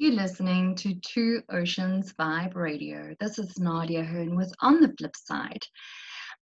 You're 0.00 0.12
listening 0.12 0.76
to 0.76 0.94
Two 0.94 1.42
Oceans 1.50 2.14
Vibe 2.14 2.54
Radio. 2.54 3.14
This 3.20 3.38
is 3.38 3.58
Nadia 3.58 4.02
Hearn 4.02 4.34
with 4.34 4.50
On 4.60 4.80
the 4.80 4.94
Flip 4.96 5.14
Side. 5.14 5.62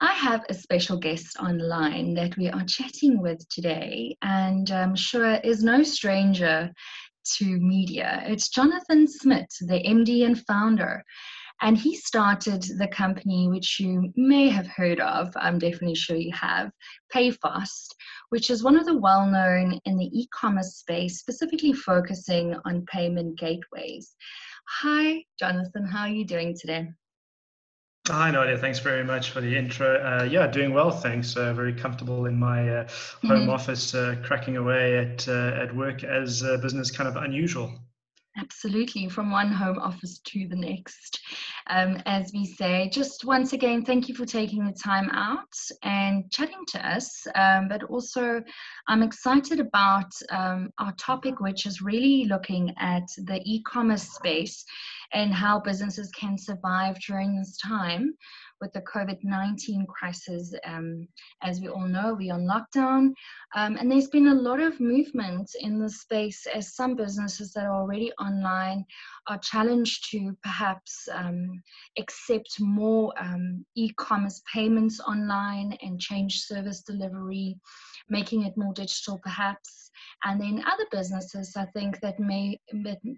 I 0.01 0.13
have 0.13 0.45
a 0.49 0.55
special 0.55 0.97
guest 0.97 1.37
online 1.41 2.15
that 2.15 2.37
we 2.37 2.49
are 2.49 2.63
chatting 2.63 3.21
with 3.21 3.45
today, 3.49 4.17
and 4.23 4.71
I'm 4.71 4.95
sure 4.95 5.41
is 5.43 5.65
no 5.65 5.83
stranger 5.83 6.71
to 7.39 7.45
media. 7.45 8.23
It's 8.27 8.49
Jonathan 8.49 9.09
Smith, 9.09 9.49
the 9.63 9.83
MD 9.83 10.25
and 10.25 10.41
founder. 10.47 11.03
And 11.61 11.77
he 11.77 11.97
started 11.97 12.63
the 12.79 12.87
company, 12.89 13.49
which 13.49 13.81
you 13.81 14.13
may 14.15 14.49
have 14.49 14.67
heard 14.69 15.01
of, 15.01 15.33
I'm 15.37 15.59
definitely 15.59 15.97
sure 15.97 16.17
you 16.17 16.33
have, 16.33 16.71
PayFast, 17.13 17.95
which 18.29 18.49
is 18.49 18.63
one 18.63 18.79
of 18.79 18.87
the 18.87 18.97
well 18.97 19.27
known 19.27 19.81
in 19.85 19.97
the 19.99 20.07
e 20.07 20.29
commerce 20.33 20.77
space, 20.77 21.19
specifically 21.19 21.73
focusing 21.73 22.55
on 22.65 22.87
payment 22.87 23.39
gateways. 23.39 24.15
Hi, 24.69 25.25
Jonathan, 25.39 25.85
how 25.87 26.03
are 26.03 26.09
you 26.09 26.25
doing 26.25 26.57
today? 26.59 26.89
Hi, 28.09 28.31
Nadia. 28.31 28.57
Thanks 28.57 28.79
very 28.79 29.05
much 29.05 29.33
for 29.33 29.41
the 29.43 29.55
intro. 29.55 29.97
Uh, 29.97 30.25
yeah, 30.25 30.47
doing 30.47 30.73
well, 30.73 30.91
thanks. 30.91 31.37
Uh, 31.37 31.53
very 31.53 31.75
comfortable 31.75 32.25
in 32.25 32.39
my 32.39 32.69
uh, 32.69 32.89
home 33.23 33.41
mm-hmm. 33.41 33.51
office, 33.51 33.95
uh, 33.95 34.17
cracking 34.23 34.57
away 34.57 34.97
at 34.97 35.29
uh, 35.29 35.53
at 35.61 35.75
work 35.77 36.05
as 36.05 36.43
business 36.63 36.91
kind 36.91 37.09
of 37.09 37.17
unusual. 37.17 37.71
Absolutely, 38.41 39.09
from 39.09 39.33
one 39.33 39.51
home 39.51 39.79
office 39.79 40.21
to 40.21 40.47
the 40.47 40.55
next. 40.55 41.21
Um, 41.69 42.01
as 42.07 42.31
we 42.33 42.45
say, 42.47 42.89
just 42.93 43.25
once 43.25 43.53
again, 43.53 43.85
thank 43.85 44.09
you 44.09 44.15
for 44.15 44.25
taking 44.25 44.65
the 44.65 44.73
time 44.73 45.11
out 45.11 45.53
and 45.83 46.31
chatting 46.31 46.65
to 46.69 46.89
us. 46.89 47.27
Um, 47.35 47.67
but 47.67 47.83
also, 47.85 48.41
I'm 48.87 49.03
excited 49.03 49.59
about 49.59 50.13
um, 50.31 50.71
our 50.79 50.93
topic, 50.93 51.41
which 51.41 51.67
is 51.67 51.83
really 51.83 52.27
looking 52.27 52.73
at 52.79 53.09
the 53.25 53.41
e 53.45 53.61
commerce 53.63 54.09
space 54.09 54.65
and 55.13 55.35
how 55.35 55.59
businesses 55.59 56.11
can 56.11 56.39
survive 56.39 56.97
during 57.01 57.37
this 57.37 57.57
time 57.57 58.15
with 58.61 58.73
the 58.73 58.83
COVID 58.83 59.19
19 59.23 59.87
crisis. 59.87 60.55
Um, 60.65 61.07
as 61.43 61.61
we 61.61 61.69
all 61.69 61.87
know, 61.87 62.15
we're 62.15 62.35
on 62.35 62.47
lockdown. 62.47 63.13
Um, 63.55 63.77
and 63.77 63.91
there's 63.91 64.09
been 64.09 64.29
a 64.29 64.35
lot 64.35 64.61
of 64.61 64.81
movement 64.81 65.51
in 65.61 65.79
the 65.79 65.91
space 65.91 66.47
as 66.47 66.75
some 66.75 66.97
businesses 66.97 67.53
that 67.53 67.65
are 67.65 67.75
already 67.75 68.13
online 68.21 68.85
are 69.29 69.39
challenged 69.39 70.11
to 70.11 70.37
perhaps 70.43 71.09
um, 71.13 71.63
accept 71.99 72.57
more 72.61 73.13
um, 73.19 73.65
e 73.75 73.91
commerce 73.97 74.43
payments 74.53 75.01
online 75.01 75.77
and 75.83 76.01
change 76.01 76.41
service 76.41 76.83
delivery, 76.83 77.57
making 78.09 78.45
it 78.45 78.57
more 78.57 78.73
digital 78.73 79.19
perhaps 79.23 79.89
and 80.25 80.41
then 80.41 80.63
other 80.67 80.85
businesses 80.91 81.55
i 81.57 81.65
think 81.67 82.01
that 82.01 82.19
may 82.19 82.59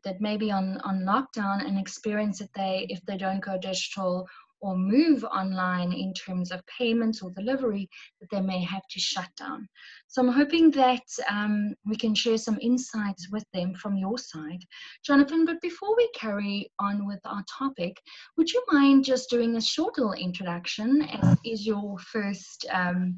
that 0.05 0.21
may 0.21 0.37
be 0.37 0.51
on 0.51 0.79
on 0.85 1.01
lockdown 1.01 1.65
and 1.67 1.79
experience 1.79 2.39
that 2.39 2.53
they 2.55 2.87
if 2.89 3.05
they 3.07 3.17
don't 3.17 3.45
go 3.45 3.59
digital 3.59 4.27
or 4.61 4.77
move 4.77 5.25
online 5.25 5.93
in 5.93 6.13
terms 6.15 6.51
of 6.51 6.61
payments 6.67 7.23
or 7.23 7.31
delivery 7.31 7.89
that 8.21 8.31
they 8.31 8.41
may 8.41 8.63
have 8.63 8.87
to 8.91 9.01
shut 9.01 9.29
down. 9.37 9.69
So 10.09 10.23
I'm 10.23 10.33
hoping 10.33 10.71
that 10.73 11.03
um, 11.29 11.75
we 11.87 11.97
can 11.97 12.15
share 12.15 12.39
some 12.39 12.59
insights 12.61 13.31
with 13.31 13.45
them 13.53 13.75
from 13.75 13.97
your 13.97 14.19
side. 14.19 14.63
Jonathan, 15.05 15.45
but 15.45 15.61
before 15.61 15.97
we 15.97 16.09
carry 16.15 16.71
on 16.79 17.07
with 17.07 17.21
our 17.25 17.45
topic, 17.59 17.97
would 18.37 18.51
you 18.51 18.63
mind 18.71 19.05
just 19.05 19.31
doing 19.31 19.57
a 19.57 19.61
short 19.61 19.99
little 19.99 20.13
introduction 20.15 21.03
as 21.03 21.39
is 21.45 21.67
your 21.67 21.99
first 21.99 22.67
um, 22.73 23.17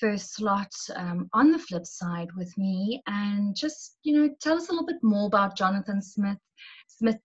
first 0.00 0.34
slot 0.34 0.72
um, 0.96 1.28
on 1.32 1.52
the 1.52 1.58
flip 1.58 1.86
side 1.86 2.28
with 2.36 2.56
me 2.56 3.02
and 3.06 3.54
just 3.54 3.96
you 4.02 4.16
know 4.16 4.34
tell 4.40 4.56
us 4.56 4.68
a 4.68 4.72
little 4.72 4.86
bit 4.86 5.02
more 5.02 5.26
about 5.26 5.56
jonathan 5.56 6.00
smith 6.00 6.38
smith 6.88 7.20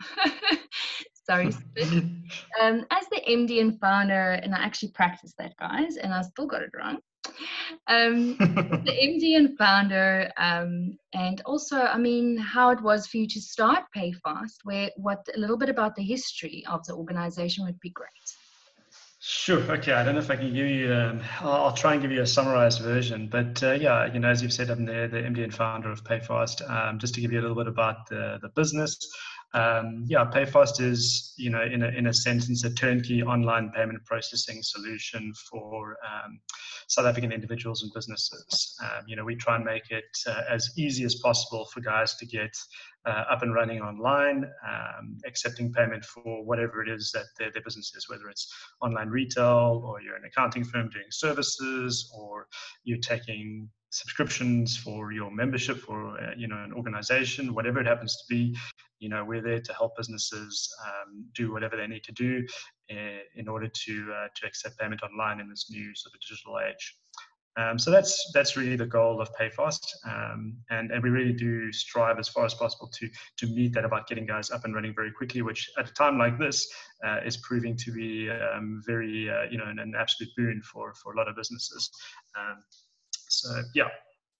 sorry, 1.24 1.46
um, 2.60 2.86
as 2.90 3.06
the 3.10 3.22
MD 3.28 3.60
and 3.60 3.78
founder, 3.80 4.32
and 4.42 4.54
I 4.54 4.58
actually 4.58 4.92
practiced 4.92 5.36
that, 5.38 5.56
guys, 5.56 5.96
and 5.96 6.12
I 6.12 6.22
still 6.22 6.46
got 6.46 6.62
it 6.62 6.70
wrong. 6.76 6.98
Um, 7.86 8.36
the 8.36 8.92
MD 9.02 9.36
and 9.36 9.56
founder, 9.56 10.30
um, 10.36 10.98
and 11.14 11.40
also, 11.46 11.80
I 11.80 11.98
mean, 11.98 12.36
how 12.36 12.70
it 12.70 12.82
was 12.82 13.06
for 13.06 13.18
you 13.18 13.28
to 13.28 13.40
start 13.40 13.84
PayFast, 13.96 14.56
where 14.64 14.90
what 14.96 15.26
a 15.34 15.38
little 15.38 15.56
bit 15.56 15.68
about 15.68 15.94
the 15.94 16.02
history 16.02 16.64
of 16.68 16.84
the 16.86 16.94
organization 16.94 17.64
would 17.64 17.80
be 17.80 17.90
great. 17.90 18.08
Sure. 19.24 19.60
Okay. 19.70 19.92
I 19.92 20.02
don't 20.02 20.16
know 20.16 20.20
if 20.20 20.32
I 20.32 20.34
can 20.34 20.52
give 20.52 20.66
you. 20.66 20.92
Um, 20.92 21.20
I'll, 21.42 21.66
I'll, 21.66 21.72
try 21.72 21.92
and 21.92 22.02
give 22.02 22.10
you 22.10 22.22
a 22.22 22.26
summarized 22.26 22.80
version. 22.80 23.28
But 23.30 23.62
uh, 23.62 23.70
yeah, 23.74 24.12
you 24.12 24.18
know, 24.18 24.28
as 24.28 24.42
you've 24.42 24.52
said, 24.52 24.68
I'm 24.68 24.84
the, 24.84 25.08
the 25.08 25.18
MD 25.18 25.44
and 25.44 25.54
founder 25.54 25.92
of 25.92 26.02
PayFast. 26.02 26.68
Um, 26.68 26.98
just 26.98 27.14
to 27.14 27.20
give 27.20 27.30
you 27.30 27.38
a 27.38 27.42
little 27.42 27.56
bit 27.56 27.68
about 27.68 28.08
the, 28.08 28.40
the 28.42 28.48
business. 28.48 28.98
Um, 29.54 30.04
yeah, 30.06 30.24
PayFast 30.24 30.80
is, 30.80 31.34
you 31.36 31.50
know, 31.50 31.62
in 31.62 31.82
a, 31.82 31.88
in 31.88 32.06
a 32.06 32.14
sentence, 32.14 32.64
a 32.64 32.72
turnkey 32.72 33.22
online 33.22 33.70
payment 33.70 34.04
processing 34.04 34.62
solution 34.62 35.32
for 35.50 35.96
um, 36.06 36.40
South 36.88 37.04
African 37.04 37.32
individuals 37.32 37.82
and 37.82 37.92
businesses. 37.94 38.74
Um, 38.82 39.04
you 39.06 39.14
know, 39.14 39.24
we 39.24 39.36
try 39.36 39.56
and 39.56 39.64
make 39.64 39.90
it 39.90 40.04
uh, 40.26 40.42
as 40.50 40.70
easy 40.76 41.04
as 41.04 41.16
possible 41.16 41.66
for 41.66 41.80
guys 41.80 42.14
to 42.16 42.26
get 42.26 42.56
uh, 43.04 43.24
up 43.30 43.42
and 43.42 43.54
running 43.54 43.80
online, 43.80 44.44
um, 44.66 45.18
accepting 45.26 45.72
payment 45.72 46.04
for 46.04 46.44
whatever 46.44 46.82
it 46.82 46.88
is 46.88 47.10
that 47.12 47.24
their, 47.38 47.50
their 47.52 47.62
business 47.62 47.92
is, 47.94 48.08
whether 48.08 48.28
it's 48.30 48.50
online 48.80 49.08
retail 49.08 49.82
or 49.84 50.00
you're 50.00 50.16
an 50.16 50.24
accounting 50.24 50.64
firm 50.64 50.88
doing 50.88 51.06
services 51.10 52.10
or 52.16 52.46
you're 52.84 52.98
taking 52.98 53.68
subscriptions 53.92 54.76
for 54.76 55.12
your 55.12 55.30
membership 55.30 55.76
for 55.78 56.18
uh, 56.18 56.32
you 56.36 56.48
know 56.48 56.56
an 56.64 56.72
organization 56.72 57.54
whatever 57.54 57.78
it 57.78 57.86
happens 57.86 58.16
to 58.16 58.24
be 58.28 58.56
you 58.98 59.08
know 59.08 59.24
we're 59.24 59.42
there 59.42 59.60
to 59.60 59.72
help 59.74 59.96
businesses 59.96 60.68
um, 60.86 61.24
do 61.34 61.52
whatever 61.52 61.76
they 61.76 61.86
need 61.86 62.02
to 62.02 62.12
do 62.12 62.44
in, 62.88 62.96
uh, 62.96 63.18
in 63.36 63.48
order 63.48 63.68
to 63.68 64.12
uh, 64.16 64.28
to 64.34 64.46
accept 64.46 64.78
payment 64.78 65.02
online 65.02 65.40
in 65.40 65.48
this 65.48 65.66
new 65.70 65.94
sort 65.94 66.14
of 66.14 66.20
digital 66.20 66.58
age 66.58 66.96
um, 67.56 67.78
so 67.78 67.90
that's 67.90 68.30
that's 68.32 68.56
really 68.56 68.76
the 68.76 68.86
goal 68.86 69.20
of 69.20 69.28
PayFast, 69.34 69.86
um, 70.06 70.56
and 70.70 70.90
and 70.90 71.02
we 71.02 71.10
really 71.10 71.34
do 71.34 71.70
strive 71.70 72.18
as 72.18 72.26
far 72.26 72.46
as 72.46 72.54
possible 72.54 72.88
to 72.94 73.10
to 73.36 73.46
meet 73.46 73.74
that 73.74 73.84
about 73.84 74.06
getting 74.06 74.24
guys 74.24 74.50
up 74.50 74.64
and 74.64 74.74
running 74.74 74.94
very 74.94 75.12
quickly, 75.12 75.42
which 75.42 75.70
at 75.78 75.90
a 75.90 75.92
time 75.92 76.16
like 76.16 76.38
this 76.38 76.66
uh, 77.04 77.18
is 77.26 77.36
proving 77.36 77.76
to 77.76 77.92
be 77.92 78.30
um, 78.30 78.82
very 78.86 79.28
uh, 79.28 79.42
you 79.50 79.58
know 79.58 79.66
an, 79.66 79.78
an, 79.80 79.92
absolute 79.98 80.32
boon 80.34 80.62
for 80.62 80.94
for 80.94 81.12
a 81.12 81.16
lot 81.18 81.28
of 81.28 81.36
businesses. 81.36 81.90
So 83.32 83.62
yeah, 83.74 83.88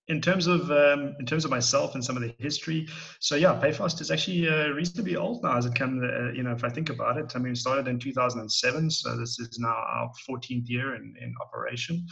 in 0.08 0.20
terms 0.20 0.46
of 0.46 0.70
um, 0.70 1.14
in 1.18 1.26
terms 1.26 1.44
of 1.44 1.50
myself 1.50 1.94
and 1.94 2.04
some 2.04 2.16
of 2.16 2.22
the 2.22 2.34
history, 2.38 2.88
so 3.20 3.36
yeah, 3.36 3.58
Payfast 3.60 4.00
is 4.00 4.10
actually 4.10 4.48
uh, 4.48 4.68
reasonably 4.68 5.16
old 5.16 5.42
now. 5.42 5.56
As 5.56 5.64
it 5.64 5.74
comes, 5.74 6.02
uh, 6.02 6.32
you 6.32 6.42
know, 6.42 6.52
if 6.52 6.64
I 6.64 6.68
think 6.68 6.90
about 6.90 7.16
it, 7.18 7.32
I 7.34 7.38
mean, 7.38 7.52
we 7.52 7.56
started 7.56 7.88
in 7.88 7.98
2007, 7.98 8.90
so 8.90 9.16
this 9.16 9.38
is 9.38 9.58
now 9.58 9.74
our 9.74 10.10
14th 10.28 10.68
year 10.68 10.96
in, 10.96 11.14
in 11.20 11.34
operation. 11.40 12.06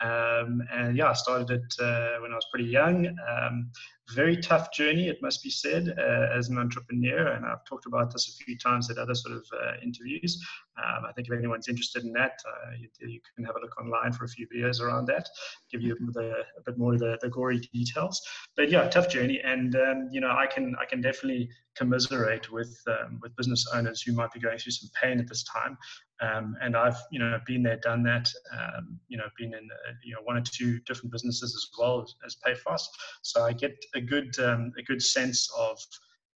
Um, 0.00 0.62
and 0.72 0.96
yeah, 0.96 1.10
I 1.10 1.12
started 1.14 1.50
it 1.50 1.74
uh, 1.82 2.20
when 2.20 2.32
I 2.32 2.34
was 2.34 2.46
pretty 2.50 2.68
young. 2.68 3.06
Um, 3.06 3.70
very 4.14 4.36
tough 4.36 4.72
journey, 4.72 5.08
it 5.08 5.20
must 5.20 5.42
be 5.42 5.50
said, 5.50 5.94
uh, 5.98 6.28
as 6.36 6.48
an 6.48 6.58
entrepreneur. 6.58 7.28
And 7.28 7.44
I've 7.44 7.64
talked 7.64 7.86
about 7.86 8.12
this 8.12 8.28
a 8.28 8.44
few 8.44 8.56
times 8.56 8.88
at 8.90 8.98
other 8.98 9.14
sort 9.14 9.36
of 9.36 9.44
uh, 9.52 9.72
interviews. 9.82 10.40
Um, 10.78 11.04
I 11.08 11.12
think 11.12 11.28
if 11.28 11.34
anyone's 11.36 11.68
interested 11.68 12.04
in 12.04 12.12
that, 12.12 12.38
uh, 12.46 12.72
you, 12.78 12.88
you, 13.00 13.20
can 13.34 13.44
have 13.44 13.56
a 13.56 13.60
look 13.60 13.76
online 13.80 14.12
for 14.12 14.24
a 14.24 14.28
few 14.28 14.46
videos 14.46 14.80
around 14.80 15.06
that, 15.06 15.28
give 15.72 15.82
you 15.82 15.96
the, 16.12 16.44
a 16.56 16.62
bit 16.64 16.78
more 16.78 16.92
of 16.92 17.00
the, 17.00 17.18
the, 17.20 17.28
gory 17.28 17.58
details. 17.72 18.20
But 18.56 18.70
yeah, 18.70 18.88
tough 18.88 19.08
journey. 19.08 19.40
And, 19.44 19.74
um, 19.74 20.08
you 20.12 20.20
know, 20.20 20.30
I 20.30 20.46
can, 20.46 20.76
I 20.80 20.84
can 20.84 21.00
definitely 21.00 21.48
commiserate 21.76 22.50
with, 22.50 22.80
um, 22.88 23.18
with 23.22 23.36
business 23.36 23.66
owners 23.72 24.02
who 24.02 24.12
might 24.12 24.32
be 24.32 24.40
going 24.40 24.58
through 24.58 24.72
some 24.72 24.90
pain 25.00 25.18
at 25.18 25.28
this 25.28 25.44
time. 25.44 25.76
Um, 26.20 26.56
and 26.62 26.76
I've 26.76 26.96
you 27.10 27.18
know 27.18 27.38
been 27.46 27.62
there, 27.62 27.76
done 27.76 28.02
that. 28.04 28.30
Um, 28.52 28.98
you 29.08 29.18
know, 29.18 29.24
been 29.36 29.52
in 29.52 29.68
uh, 29.88 29.92
you 30.02 30.14
know 30.14 30.20
one 30.24 30.36
or 30.36 30.40
two 30.40 30.78
different 30.80 31.12
businesses 31.12 31.54
as 31.54 31.68
well 31.78 32.02
as, 32.02 32.14
as 32.24 32.36
PayFast. 32.36 32.86
So 33.22 33.44
I 33.44 33.52
get 33.52 33.76
a 33.94 34.00
good 34.00 34.38
um, 34.38 34.72
a 34.78 34.82
good 34.82 35.02
sense 35.02 35.50
of 35.56 35.78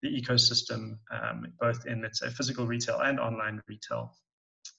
the 0.01 0.09
ecosystem, 0.09 0.97
um, 1.11 1.47
both 1.59 1.85
in 1.85 2.01
let's 2.01 2.19
say 2.19 2.29
physical 2.29 2.67
retail 2.67 2.99
and 2.99 3.19
online 3.19 3.61
retail. 3.67 4.15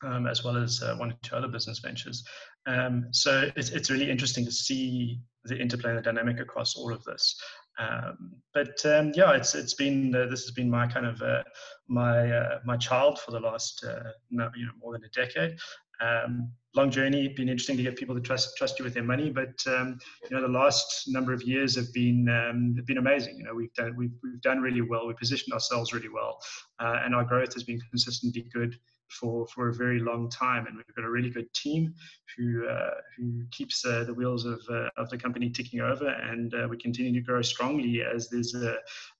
Um, 0.02 0.26
as 0.26 0.42
well 0.42 0.56
as 0.56 0.82
uh, 0.82 0.94
one 0.96 1.10
or 1.10 1.16
two 1.22 1.36
other 1.36 1.48
business 1.48 1.78
ventures. 1.78 2.24
Um, 2.66 3.08
so 3.12 3.50
it's, 3.56 3.70
it's 3.70 3.90
really 3.90 4.10
interesting 4.10 4.44
to 4.44 4.52
see 4.52 5.20
the 5.44 5.58
interplay 5.58 5.90
and 5.90 5.98
the 5.98 6.02
dynamic 6.02 6.40
across 6.40 6.76
all 6.76 6.92
of 6.92 7.02
this. 7.04 7.40
Um, 7.78 8.32
but 8.52 8.84
um, 8.84 9.12
yeah, 9.14 9.32
it's 9.32 9.54
it's 9.54 9.74
been 9.74 10.14
uh, 10.14 10.26
this 10.26 10.42
has 10.42 10.50
been 10.50 10.68
my 10.68 10.86
kind 10.86 11.06
of 11.06 11.20
uh, 11.22 11.42
my 11.88 12.30
uh, 12.30 12.58
my 12.64 12.76
child 12.76 13.18
for 13.20 13.30
the 13.30 13.40
last 13.40 13.84
uh, 13.88 14.10
you 14.30 14.38
know 14.38 14.72
more 14.78 14.92
than 14.92 15.04
a 15.04 15.08
decade. 15.08 15.56
Um, 16.00 16.50
long 16.74 16.90
journey, 16.90 17.28
been 17.28 17.48
interesting 17.48 17.76
to 17.76 17.82
get 17.82 17.96
people 17.96 18.14
to 18.14 18.20
trust 18.20 18.56
trust 18.56 18.78
you 18.78 18.84
with 18.84 18.92
their 18.92 19.04
money. 19.04 19.30
But 19.30 19.54
um, 19.66 19.98
you 20.28 20.36
know 20.36 20.42
the 20.42 20.52
last 20.52 21.04
number 21.08 21.32
of 21.32 21.42
years 21.42 21.74
have 21.76 21.92
been 21.94 22.28
um, 22.28 22.74
have 22.76 22.86
been 22.86 22.98
amazing. 22.98 23.38
You 23.38 23.44
know 23.44 23.54
we've 23.54 23.72
done 23.74 23.94
we've, 23.96 24.12
we've 24.22 24.42
done 24.42 24.60
really 24.60 24.82
well. 24.82 25.06
We 25.06 25.14
positioned 25.14 25.54
ourselves 25.54 25.94
really 25.94 26.10
well, 26.10 26.38
uh, 26.80 26.98
and 27.04 27.14
our 27.14 27.24
growth 27.24 27.54
has 27.54 27.62
been 27.62 27.80
consistently 27.90 28.46
good 28.52 28.76
for 29.10 29.46
for 29.48 29.68
a 29.68 29.74
very 29.74 29.98
long 29.98 30.30
time, 30.30 30.66
and 30.66 30.76
we've 30.76 30.94
got 30.94 31.04
a 31.04 31.10
really 31.10 31.30
good 31.30 31.52
team 31.54 31.94
who 32.36 32.66
uh, 32.66 32.94
who 33.16 33.42
keeps 33.50 33.84
uh, 33.84 34.04
the 34.04 34.14
wheels 34.14 34.44
of 34.44 34.60
uh, 34.70 34.88
of 34.96 35.08
the 35.10 35.18
company 35.18 35.50
ticking 35.50 35.80
over, 35.80 36.08
and 36.08 36.54
uh, 36.54 36.66
we 36.68 36.76
continue 36.76 37.12
to 37.12 37.20
grow 37.20 37.42
strongly 37.42 38.02
as 38.02 38.28
there's 38.28 38.54
a, 38.54 38.76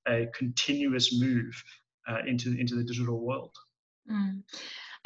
a 0.09 0.27
continuous 0.35 1.21
move 1.21 1.63
uh, 2.09 2.19
into 2.27 2.59
into 2.59 2.75
the 2.75 2.85
digital 2.85 3.21
world. 3.21 3.55
Mm. 4.11 4.43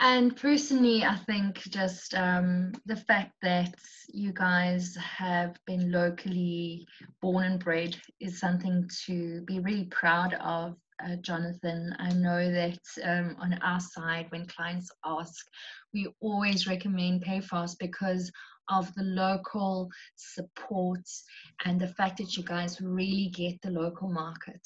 And 0.01 0.37
personally, 0.37 1.05
I 1.05 1.17
think 1.17 1.59
just 1.71 2.15
um, 2.15 2.73
the 2.85 2.97
fact 2.97 3.33
that 3.43 3.75
you 4.09 4.33
guys 4.33 4.97
have 4.97 5.57
been 5.67 5.93
locally 5.93 6.87
born 7.23 7.45
and 7.45 7.63
bred 7.63 7.97
is 8.21 8.41
something 8.41 8.89
to 9.07 9.43
be 9.43 9.61
really 9.61 9.85
proud 9.85 10.35
of. 10.35 10.77
Uh, 11.05 11.17
Jonathan, 11.17 11.95
I 11.99 12.13
know 12.13 12.51
that 12.53 12.79
um, 13.03 13.37
on 13.41 13.55
our 13.63 13.81
side, 13.81 14.27
when 14.31 14.47
clients 14.47 14.91
ask, 15.05 15.45
we 15.93 16.09
always 16.21 16.67
recommend 16.67 17.25
PayFast 17.25 17.77
because 17.79 18.31
of 18.69 18.93
the 18.95 19.03
local 19.03 19.91
support 20.17 21.07
and 21.65 21.81
the 21.81 21.89
fact 21.89 22.19
that 22.19 22.37
you 22.37 22.43
guys 22.43 22.81
really 22.81 23.31
get 23.35 23.61
the 23.63 23.71
local 23.71 24.09
market. 24.09 24.61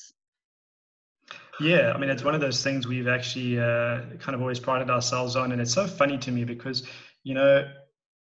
Yeah, 1.61 1.93
I 1.93 1.99
mean, 1.99 2.09
it's 2.09 2.23
one 2.23 2.35
of 2.35 2.41
those 2.41 2.63
things 2.63 2.87
we've 2.87 3.09
actually 3.09 3.59
uh, 3.59 4.03
kind 4.21 4.35
of 4.35 4.41
always 4.41 4.61
prided 4.61 4.91
ourselves 4.91 5.35
on. 5.35 5.53
And 5.53 5.61
it's 5.61 5.73
so 5.73 5.87
funny 5.87 6.17
to 6.19 6.31
me 6.31 6.45
because, 6.45 6.85
you 7.25 7.35
know, 7.35 7.69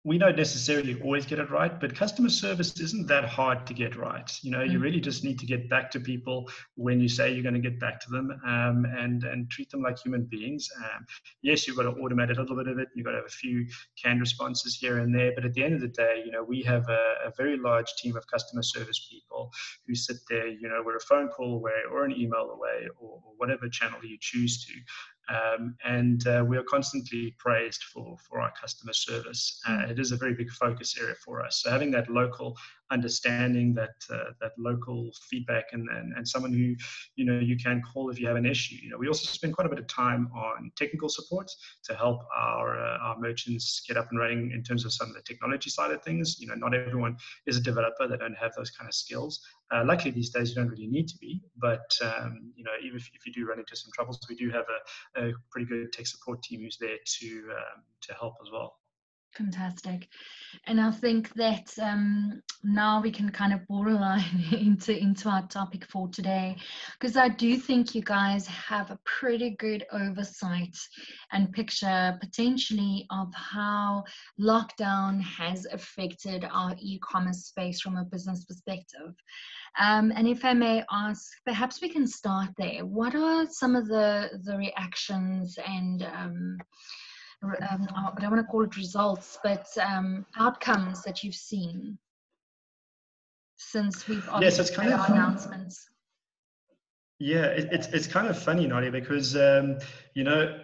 we 0.07 0.19
don't 0.19 0.37
necessarily 0.37 1.01
always 1.01 1.25
get 1.25 1.39
it 1.39 1.51
right, 1.51 1.81
but 1.81 1.95
customer 1.95 2.29
service 2.29 2.79
isn't 2.79 3.07
that 3.07 3.25
hard 3.25 3.67
to 3.67 3.73
get 3.73 3.97
right. 3.97 4.31
You 4.43 4.51
know, 4.51 4.59
mm-hmm. 4.59 4.73
you 4.73 4.79
mm. 4.79 4.83
really 4.83 5.01
just 5.01 5.25
need 5.25 5.39
to 5.39 5.47
get 5.47 5.71
back 5.71 5.91
to 5.93 6.01
people 6.01 6.51
when 6.75 7.01
you 7.01 7.09
say 7.09 7.33
you're 7.33 7.43
going 7.43 7.55
to 7.55 7.61
get 7.61 7.81
back 7.81 8.01
to 8.01 8.11
them, 8.11 8.31
um, 8.47 8.85
and 8.99 9.25
and 9.25 9.51
treat 9.51 9.71
them 9.71 9.83
like 9.83 9.99
human 9.99 10.25
beings. 10.25 10.69
Um, 10.77 11.07
yes, 11.41 11.67
you've 11.67 11.77
got 11.77 11.85
to 11.85 11.93
automate 11.93 12.37
a 12.37 12.41
little 12.41 12.55
bit 12.55 12.69
of 12.69 12.79
it. 12.79 12.89
You've 12.95 13.07
got 13.07 13.13
to 13.13 13.19
have 13.19 13.27
a 13.27 13.31
few 13.31 13.67
canned 14.03 14.21
responses 14.21 14.77
here 14.77 14.99
and 14.99 15.15
there, 15.15 15.33
but 15.35 15.47
at 15.47 15.55
the 15.55 15.65
end 15.65 15.75
of 15.75 15.81
the 15.81 15.89
day, 15.89 16.23
you 16.25 16.31
know, 16.31 16.45
we 16.45 16.63
have 16.63 16.87
a, 16.91 17.15
a 17.27 17.33
very 17.37 17.57
large 17.57 17.91
team 17.97 18.15
of 18.15 18.27
customer 18.27 18.63
service 18.63 19.09
people 19.11 19.51
who 19.87 19.95
sit 19.95 20.17
there. 20.29 20.49
You 20.49 20.69
know, 20.69 20.83
we're 20.85 20.97
a 20.97 21.01
phone 21.01 21.29
call 21.29 21.55
away 21.55 21.81
or 21.91 22.05
an 22.05 22.13
email 22.13 22.51
away 22.51 22.89
or, 23.01 23.21
or 23.25 23.33
whatever 23.39 23.71
channel 23.71 23.99
you 24.03 24.19
choose 24.21 24.67
to. 24.67 24.75
Um, 25.29 25.77
and 25.85 26.27
uh, 26.27 26.45
we 26.47 26.57
are 26.57 26.63
constantly 26.63 27.35
praised 27.39 27.83
for, 27.85 28.17
for 28.19 28.41
our 28.41 28.53
customer 28.61 28.93
service. 28.93 29.61
Uh, 29.67 29.87
it 29.89 29.99
is 29.99 30.13
a 30.13 30.17
very 30.17 30.35
big 30.35 30.51
focus 30.51 30.97
area 31.01 31.15
for 31.25 31.45
us. 31.45 31.63
So 31.63 31.71
having 31.71 31.91
that 31.93 32.11
local 32.11 32.57
understanding 32.91 33.75
that 33.75 33.95
uh, 34.13 34.31
that 34.41 34.53
local 34.59 35.11
feedback 35.29 35.65
and, 35.73 35.89
and 35.91 36.13
and 36.17 36.27
someone 36.27 36.53
who 36.53 36.75
you 37.17 37.25
know 37.25 37.39
you 37.39 37.57
can 37.57 37.83
call 37.83 38.11
if 38.11 38.21
you 38.21 38.27
have 38.27 38.37
an 38.37 38.47
issue. 38.47 38.77
You 38.83 38.91
know 38.91 38.99
we 38.99 39.09
also 39.09 39.27
spend 39.27 39.55
quite 39.55 39.67
a 39.67 39.71
bit 39.71 39.79
of 39.79 39.87
time 39.87 40.31
on 40.35 40.71
technical 40.77 41.09
support 41.09 41.51
to 41.85 41.95
help 41.95 42.21
our 42.37 42.79
uh, 42.79 42.99
our 42.99 43.19
merchants 43.19 43.83
get 43.87 43.97
up 43.97 44.09
and 44.11 44.19
running 44.19 44.53
in 44.53 44.63
terms 44.63 44.85
of 44.85 44.93
some 44.93 45.09
of 45.09 45.15
the 45.15 45.23
technology 45.23 45.71
side 45.71 45.91
of 45.91 46.03
things. 46.03 46.39
You 46.39 46.49
know 46.49 46.55
not 46.55 46.75
everyone 46.75 47.17
is 47.47 47.57
a 47.57 47.61
developer. 47.61 48.07
They 48.07 48.17
don't 48.17 48.37
have 48.37 48.53
those 48.57 48.71
kind 48.71 48.89
of 48.89 48.95
skills. 48.95 49.41
Uh, 49.73 49.83
luckily 49.85 50.11
these 50.11 50.31
days 50.31 50.51
you 50.51 50.55
don't 50.55 50.69
really 50.69 50.87
need 50.87 51.09
to 51.09 51.17
be 51.19 51.43
but 51.57 51.91
um, 52.03 52.53
you 52.55 52.63
know 52.63 52.71
even 52.83 52.97
if, 52.97 53.09
if 53.15 53.27
you 53.27 53.33
do 53.33 53.47
run 53.47 53.59
into 53.59 53.75
some 53.75 53.91
troubles 53.95 54.21
we 54.29 54.37
do 54.37 54.51
have 54.51 54.67
a, 55.17 55.29
a 55.29 55.33
pretty 55.51 55.67
good 55.67 55.91
tech 55.93 56.07
support 56.07 56.43
team 56.43 56.61
who's 56.61 56.77
there 56.79 56.99
to 57.07 57.45
um, 57.51 57.83
to 58.03 58.13
help 58.15 58.35
as 58.45 58.51
well 58.53 58.77
Fantastic. 59.37 60.09
And 60.67 60.81
I 60.81 60.93
think 60.93 61.33
that 61.35 61.77
um, 61.83 62.41
now 62.63 63.03
we 63.03 63.11
can 63.11 63.31
kind 63.31 63.53
of 63.53 63.67
borderline 63.67 64.45
into, 64.53 64.97
into 64.97 65.29
our 65.29 65.47
topic 65.49 65.85
for 65.87 66.09
today, 66.09 66.57
because 66.99 67.17
I 67.17 67.29
do 67.29 67.57
think 67.57 67.95
you 67.95 68.03
guys 68.03 68.47
have 68.47 68.91
a 68.91 68.99
pretty 69.05 69.57
good 69.59 69.85
oversight 69.93 70.77
and 71.33 71.53
picture 71.53 72.17
potentially 72.21 73.07
of 73.11 73.35
how 73.35 74.05
lockdown 74.41 75.21
has 75.21 75.67
affected 75.67 76.47
our 76.53 76.77
e 76.79 77.01
commerce 77.01 77.47
space 77.47 77.81
from 77.81 77.97
a 77.97 78.05
business 78.05 78.45
perspective. 78.45 79.15
Um, 79.81 80.13
and 80.15 80.29
if 80.29 80.45
I 80.45 80.55
may 80.55 80.85
ask, 80.93 81.33
perhaps 81.45 81.83
we 81.83 81.89
can 81.89 82.07
start 82.07 82.51
there. 82.57 82.87
What 82.87 83.17
are 83.17 83.47
some 83.51 83.75
of 83.75 83.89
the, 83.89 84.31
the 84.45 84.57
reactions 84.57 85.59
and 85.67 86.05
um, 86.05 86.59
um, 87.45 87.89
I 87.95 88.21
don't 88.21 88.31
want 88.31 88.45
to 88.45 88.51
call 88.51 88.63
it 88.63 88.77
results, 88.77 89.39
but 89.43 89.67
um, 89.79 90.25
outcomes 90.37 91.03
that 91.03 91.23
you've 91.23 91.35
seen 91.35 91.99
since 93.57 94.09
we've 94.09 94.29
yes, 94.41 94.59
it's 94.59 94.71
kind 94.71 94.93
of 94.93 95.01
our 95.01 95.07
announcements? 95.07 95.89
Yeah, 97.19 97.47
it, 97.47 97.69
it's 97.73 97.87
it's 97.89 98.07
kind 98.07 98.27
of 98.27 98.39
funny, 98.39 98.67
Nadia, 98.67 98.91
because 98.91 99.37
um, 99.37 99.79
you 100.15 100.25
know, 100.25 100.61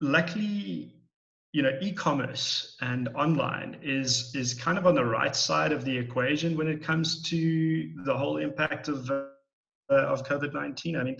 luckily, 0.00 0.92
you 1.52 1.62
know, 1.62 1.78
e-commerce 1.80 2.76
and 2.80 3.08
online 3.14 3.78
is 3.82 4.34
is 4.34 4.54
kind 4.54 4.78
of 4.78 4.86
on 4.86 4.94
the 4.94 5.04
right 5.04 5.34
side 5.34 5.72
of 5.72 5.84
the 5.84 5.96
equation 5.96 6.56
when 6.56 6.68
it 6.68 6.82
comes 6.82 7.22
to 7.30 7.90
the 8.04 8.16
whole 8.16 8.38
impact 8.38 8.88
of. 8.88 9.10
Uh, 9.10 9.26
of 9.90 10.24
COVID-19. 10.24 10.98
I 10.98 11.04
mean, 11.04 11.16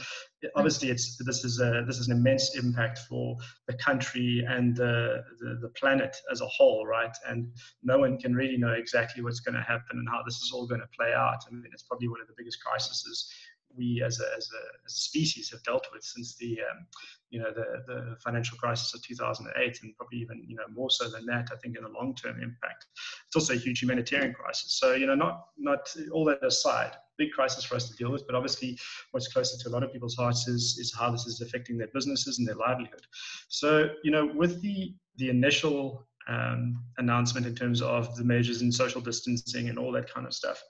obviously, 0.57 0.91
it's 0.91 1.17
this 1.25 1.45
is 1.45 1.61
a, 1.61 1.85
this 1.87 1.99
is 1.99 2.09
an 2.09 2.17
immense 2.17 2.57
impact 2.57 3.01
for 3.09 3.37
the 3.67 3.75
country 3.75 4.45
and 4.49 4.75
the, 4.77 5.23
the, 5.41 5.59
the 5.61 5.69
planet 5.71 6.17
as 6.31 6.41
a 6.41 6.47
whole, 6.47 6.87
right? 6.87 7.15
And 7.29 7.53
no 7.83 7.99
one 7.99 8.19
can 8.19 8.35
really 8.35 8.57
know 8.57 8.73
exactly 8.73 9.23
what's 9.23 9.41
going 9.41 9.55
to 9.55 9.63
happen 9.63 9.99
and 9.99 10.09
how 10.09 10.23
this 10.25 10.37
is 10.37 10.53
all 10.53 10.67
going 10.67 10.81
to 10.81 10.89
play 10.99 11.13
out. 11.13 11.39
I 11.47 11.55
mean, 11.55 11.65
it's 11.73 11.83
probably 11.83 12.09
one 12.09 12.21
of 12.21 12.27
the 12.27 12.35
biggest 12.37 12.63
crises 12.63 13.31
we 13.77 14.03
as 14.05 14.21
a, 14.21 14.37
as 14.37 14.49
a, 14.53 14.63
as 14.87 14.93
a 14.93 15.01
species 15.01 15.51
have 15.51 15.63
dealt 15.63 15.87
with 15.93 16.03
since 16.05 16.37
the 16.37 16.59
um, 16.71 16.87
you 17.35 17.41
know 17.41 17.51
the, 17.53 17.67
the 17.89 18.17
financial 18.21 18.57
crisis 18.57 18.95
of 18.95 19.03
2008 19.03 19.81
and 19.83 19.97
probably 19.97 20.19
even 20.19 20.45
you 20.47 20.55
know 20.55 20.63
more 20.73 20.89
so 20.89 21.09
than 21.09 21.27
that 21.27 21.49
I 21.53 21.57
think 21.57 21.77
in 21.77 21.83
the 21.83 21.89
long 21.89 22.15
term 22.15 22.41
impact. 22.41 22.87
It's 23.27 23.35
also 23.35 23.55
a 23.55 23.57
huge 23.57 23.83
humanitarian 23.83 24.33
crisis. 24.33 24.79
So 24.79 24.95
you 24.95 25.07
know 25.07 25.17
not 25.17 25.47
not 25.59 25.93
all 26.13 26.25
that 26.27 26.45
aside 26.45 26.93
big 27.19 27.33
crisis 27.33 27.65
for 27.65 27.77
us 27.77 27.89
to 27.89 27.97
deal 27.97 28.11
with 28.11 28.27
but 28.27 28.35
obviously 28.35 28.77
what's 29.13 29.29
closer 29.29 29.57
to 29.63 29.69
a 29.69 29.73
lot 29.73 29.85
of 29.85 29.93
people's 29.93 30.17
hearts 30.17 30.47
is 30.47 30.79
is 30.79 30.95
how 30.97 31.11
this 31.11 31.27
is 31.27 31.41
affecting 31.41 31.77
their 31.77 31.91
businesses 31.93 32.39
and 32.39 32.47
their 32.47 32.61
livelihood. 32.67 33.05
So 33.49 33.89
you 34.05 34.13
know 34.13 34.31
with 34.33 34.63
the 34.63 34.95
the 35.17 35.29
initial 35.29 36.07
um, 36.29 36.83
announcement 36.99 37.47
in 37.47 37.55
terms 37.55 37.83
of 37.83 38.15
the 38.17 38.25
measures 38.25 38.63
in 38.63 38.71
social 38.71 39.01
distancing 39.01 39.69
and 39.69 39.79
all 39.79 39.93
that 39.93 40.13
kind 40.13 40.27
of 40.27 40.33
stuff 40.33 40.63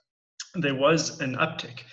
there 0.55 0.75
was 0.75 1.19
an 1.19 1.35
uptick 1.35 1.83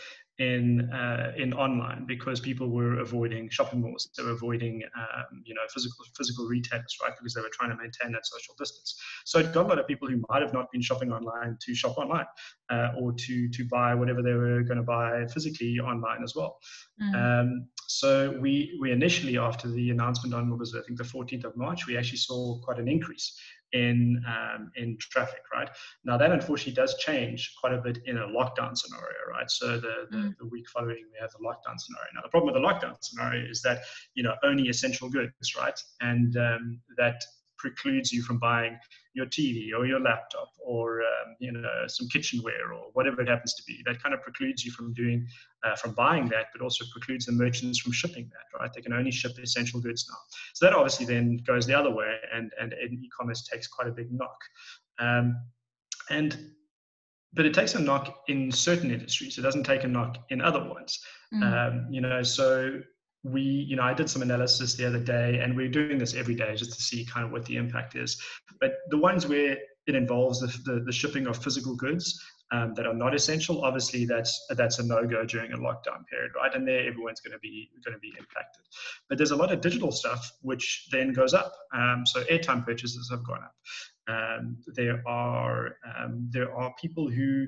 in 0.42 0.90
uh, 0.90 1.32
in 1.36 1.52
online 1.52 2.04
because 2.06 2.40
people 2.40 2.68
were 2.68 2.98
avoiding 3.00 3.48
shopping 3.50 3.80
malls, 3.80 4.08
they 4.16 4.24
were 4.24 4.36
avoiding 4.40 4.82
um, 4.96 5.42
you 5.44 5.54
know 5.54 5.62
physical 5.72 6.04
physical 6.16 6.46
retailers, 6.46 6.96
right? 7.02 7.12
Because 7.16 7.34
they 7.34 7.40
were 7.40 7.54
trying 7.58 7.70
to 7.70 7.76
maintain 7.76 8.10
that 8.12 8.26
social 8.26 8.54
distance. 8.58 8.90
So 9.24 9.38
it 9.38 9.52
got 9.52 9.66
a 9.66 9.68
lot 9.68 9.78
of 9.78 9.86
people 9.86 10.08
who 10.08 10.22
might 10.28 10.42
have 10.42 10.52
not 10.52 10.66
been 10.72 10.82
shopping 10.82 11.12
online 11.12 11.56
to 11.64 11.74
shop 11.74 11.98
online, 11.98 12.26
uh, 12.70 12.88
or 13.00 13.12
to 13.12 13.48
to 13.48 13.64
buy 13.70 13.94
whatever 13.94 14.22
they 14.22 14.34
were 14.34 14.62
going 14.62 14.78
to 14.84 14.88
buy 14.98 15.26
physically 15.26 15.78
online 15.78 16.22
as 16.22 16.34
well. 16.34 16.58
Mm. 17.00 17.14
Um, 17.22 17.68
so 17.86 18.36
we 18.40 18.78
we 18.80 18.90
initially 18.90 19.38
after 19.38 19.68
the 19.68 19.90
announcement 19.90 20.34
on 20.34 20.50
what 20.50 20.58
was 20.58 20.74
I 20.74 20.82
think 20.86 20.98
the 20.98 21.04
14th 21.04 21.44
of 21.44 21.56
March, 21.56 21.86
we 21.86 21.96
actually 21.96 22.18
saw 22.18 22.58
quite 22.60 22.78
an 22.78 22.88
increase 22.88 23.38
in 23.72 24.22
um, 24.26 24.70
in 24.76 24.96
traffic, 24.98 25.42
right? 25.52 25.68
Now 26.04 26.16
that 26.16 26.30
unfortunately 26.30 26.74
does 26.74 26.96
change 26.98 27.54
quite 27.60 27.72
a 27.72 27.78
bit 27.78 27.98
in 28.06 28.18
a 28.18 28.26
lockdown 28.26 28.76
scenario, 28.76 29.18
right? 29.30 29.50
So 29.50 29.78
the, 29.78 30.06
the, 30.10 30.16
mm. 30.16 30.34
the, 30.38 30.46
week 30.46 30.68
following 30.68 31.04
we 31.12 31.18
have 31.20 31.30
the 31.30 31.44
lockdown 31.44 31.78
scenario. 31.78 32.08
Now 32.14 32.22
the 32.22 32.28
problem 32.28 32.52
with 32.52 32.62
the 32.62 32.66
lockdown 32.66 32.96
scenario 33.00 33.48
is 33.48 33.62
that 33.62 33.82
you 34.14 34.22
know 34.22 34.34
only 34.42 34.68
essential 34.68 35.08
goods, 35.08 35.56
right? 35.56 35.78
And 36.00 36.36
um, 36.36 36.80
that 36.98 37.22
precludes 37.58 38.12
you 38.12 38.22
from 38.22 38.38
buying 38.38 38.76
your 39.14 39.26
TV 39.26 39.70
or 39.76 39.86
your 39.86 40.00
laptop 40.00 40.48
or 40.64 41.02
um, 41.02 41.36
you 41.38 41.52
know 41.52 41.86
some 41.86 42.08
kitchenware 42.08 42.72
or 42.72 42.90
whatever 42.92 43.20
it 43.20 43.28
happens 43.28 43.54
to 43.54 43.62
be. 43.66 43.82
That 43.84 44.02
kind 44.02 44.14
of 44.14 44.22
precludes 44.22 44.64
you 44.64 44.72
from 44.72 44.92
doing 44.94 45.26
uh, 45.64 45.76
from 45.76 45.92
buying 45.92 46.28
that, 46.30 46.46
but 46.52 46.62
also 46.62 46.84
precludes 46.92 47.26
the 47.26 47.32
merchants 47.32 47.78
from 47.78 47.92
shipping 47.92 48.30
that. 48.32 48.58
Right? 48.58 48.72
They 48.72 48.80
can 48.80 48.92
only 48.92 49.10
ship 49.10 49.32
essential 49.42 49.80
goods 49.80 50.06
now. 50.10 50.18
So 50.54 50.66
that 50.66 50.74
obviously 50.74 51.06
then 51.06 51.38
goes 51.46 51.66
the 51.66 51.74
other 51.74 51.90
way, 51.90 52.16
and 52.34 52.50
and, 52.60 52.72
and 52.72 52.92
e-commerce 52.92 53.42
takes 53.42 53.66
quite 53.66 53.88
a 53.88 53.92
big 53.92 54.12
knock. 54.12 54.38
Um, 54.98 55.36
and 56.10 56.52
but 57.34 57.46
it 57.46 57.54
takes 57.54 57.74
a 57.74 57.80
knock 57.80 58.24
in 58.28 58.52
certain 58.52 58.90
industries. 58.90 59.38
It 59.38 59.42
doesn't 59.42 59.64
take 59.64 59.84
a 59.84 59.88
knock 59.88 60.18
in 60.30 60.40
other 60.40 60.62
ones. 60.62 61.00
Mm. 61.34 61.42
Um, 61.42 61.86
you 61.90 62.00
know, 62.00 62.22
so 62.22 62.80
we, 63.24 63.42
you 63.42 63.76
know, 63.76 63.82
I 63.82 63.94
did 63.94 64.10
some 64.10 64.22
analysis 64.22 64.74
the 64.74 64.86
other 64.86 64.98
day, 64.98 65.38
and 65.38 65.56
we're 65.56 65.68
doing 65.68 65.98
this 65.98 66.14
every 66.14 66.34
day 66.34 66.54
just 66.56 66.72
to 66.72 66.82
see 66.82 67.04
kind 67.04 67.24
of 67.24 67.32
what 67.32 67.44
the 67.46 67.56
impact 67.56 67.94
is. 67.94 68.20
But 68.60 68.74
the 68.90 68.98
ones 68.98 69.26
where 69.26 69.56
it 69.86 69.94
involves 69.94 70.40
the, 70.40 70.72
the, 70.72 70.80
the 70.80 70.92
shipping 70.92 71.26
of 71.26 71.42
physical 71.42 71.74
goods 71.74 72.20
um, 72.52 72.74
that 72.74 72.86
are 72.86 72.94
not 72.94 73.14
essential, 73.14 73.64
obviously 73.64 74.04
that's 74.04 74.44
that's 74.50 74.78
a 74.78 74.86
no-go 74.86 75.24
during 75.24 75.52
a 75.52 75.56
lockdown 75.56 76.06
period, 76.10 76.32
right? 76.36 76.54
And 76.54 76.66
there, 76.66 76.86
everyone's 76.86 77.20
going 77.20 77.32
to 77.32 77.38
be 77.38 77.70
going 77.84 77.94
to 77.94 78.00
be 78.00 78.12
impacted. 78.18 78.64
But 79.08 79.18
there's 79.18 79.30
a 79.30 79.36
lot 79.36 79.52
of 79.52 79.60
digital 79.60 79.90
stuff 79.90 80.30
which 80.42 80.88
then 80.90 81.12
goes 81.12 81.32
up. 81.32 81.52
Um, 81.72 82.04
so 82.06 82.22
airtime 82.24 82.64
purchases 82.64 83.08
have 83.10 83.24
gone 83.24 83.40
up. 83.42 83.54
Um, 84.08 84.58
there 84.74 85.02
are 85.06 85.76
um, 85.96 86.28
there 86.30 86.54
are 86.54 86.74
people 86.80 87.08
who 87.08 87.46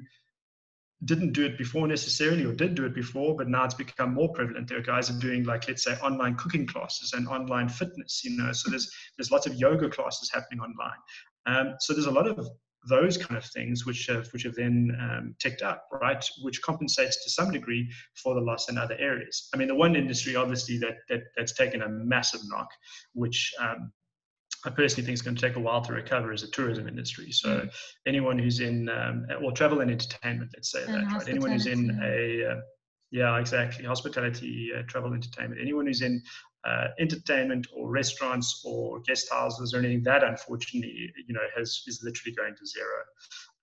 didn't 1.04 1.32
do 1.32 1.44
it 1.44 1.58
before 1.58 1.86
necessarily 1.86 2.44
or 2.44 2.52
did 2.52 2.74
do 2.74 2.84
it 2.84 2.94
before 2.94 3.36
but 3.36 3.48
now 3.48 3.64
it's 3.64 3.74
become 3.74 4.14
more 4.14 4.32
prevalent. 4.32 4.68
There 4.68 4.78
are 4.78 4.82
guys 4.82 5.10
are 5.10 5.18
doing 5.18 5.44
like 5.44 5.68
let's 5.68 5.84
say 5.84 5.94
online 6.02 6.36
cooking 6.36 6.66
classes 6.66 7.12
and 7.12 7.28
online 7.28 7.68
fitness 7.68 8.22
you 8.24 8.36
know 8.36 8.52
so 8.52 8.70
there's 8.70 8.90
there's 9.16 9.30
lots 9.30 9.46
of 9.46 9.54
yoga 9.54 9.88
classes 9.88 10.30
happening 10.32 10.60
online. 10.60 11.00
Um, 11.46 11.74
so 11.80 11.92
there's 11.92 12.06
a 12.06 12.10
lot 12.10 12.26
of 12.26 12.48
those 12.88 13.16
kind 13.16 13.36
of 13.36 13.44
things 13.46 13.86
which 13.86 14.06
have 14.06 14.28
which 14.32 14.42
have 14.42 14.54
then 14.54 14.96
um, 15.00 15.34
ticked 15.38 15.62
up 15.62 15.86
right 16.02 16.24
which 16.42 16.60
compensates 16.62 17.22
to 17.24 17.30
some 17.30 17.50
degree 17.50 17.90
for 18.14 18.34
the 18.34 18.40
loss 18.40 18.68
in 18.68 18.78
other 18.78 18.96
areas. 18.98 19.48
I 19.54 19.56
mean 19.56 19.68
the 19.68 19.74
one 19.74 19.96
industry 19.96 20.36
obviously 20.36 20.78
that, 20.78 20.96
that 21.08 21.20
that's 21.36 21.54
taken 21.54 21.82
a 21.82 21.88
massive 21.88 22.40
knock 22.44 22.68
which 23.14 23.52
um, 23.60 23.92
I 24.64 24.70
personally 24.70 25.04
think 25.04 25.14
it's 25.14 25.22
going 25.22 25.36
to 25.36 25.40
take 25.40 25.56
a 25.56 25.60
while 25.60 25.82
to 25.82 25.92
recover 25.92 26.32
as 26.32 26.42
a 26.42 26.50
tourism 26.50 26.88
industry. 26.88 27.30
So 27.32 27.48
mm. 27.48 27.72
anyone 28.06 28.38
who's 28.38 28.60
in 28.60 28.88
um, 28.88 29.26
well 29.40 29.52
travel 29.52 29.80
and 29.80 29.90
entertainment, 29.90 30.50
let's 30.54 30.70
say 30.70 30.84
and 30.84 30.94
that 30.94 31.12
right. 31.12 31.28
Anyone 31.28 31.52
who's 31.52 31.66
in 31.66 32.00
a 32.02 32.52
uh, 32.52 32.60
yeah 33.10 33.38
exactly 33.38 33.84
hospitality, 33.84 34.70
uh, 34.76 34.82
travel, 34.88 35.12
entertainment. 35.12 35.60
Anyone 35.60 35.86
who's 35.86 36.02
in 36.02 36.22
uh, 36.64 36.88
entertainment 36.98 37.66
or 37.76 37.90
restaurants 37.90 38.62
or 38.64 39.00
guest 39.00 39.28
houses 39.30 39.74
or 39.74 39.78
anything 39.78 40.02
that 40.02 40.24
unfortunately 40.24 41.12
you 41.26 41.34
know 41.34 41.46
has 41.56 41.82
is 41.86 42.00
literally 42.02 42.34
going 42.34 42.54
to 42.56 42.66
zero. 42.66 43.02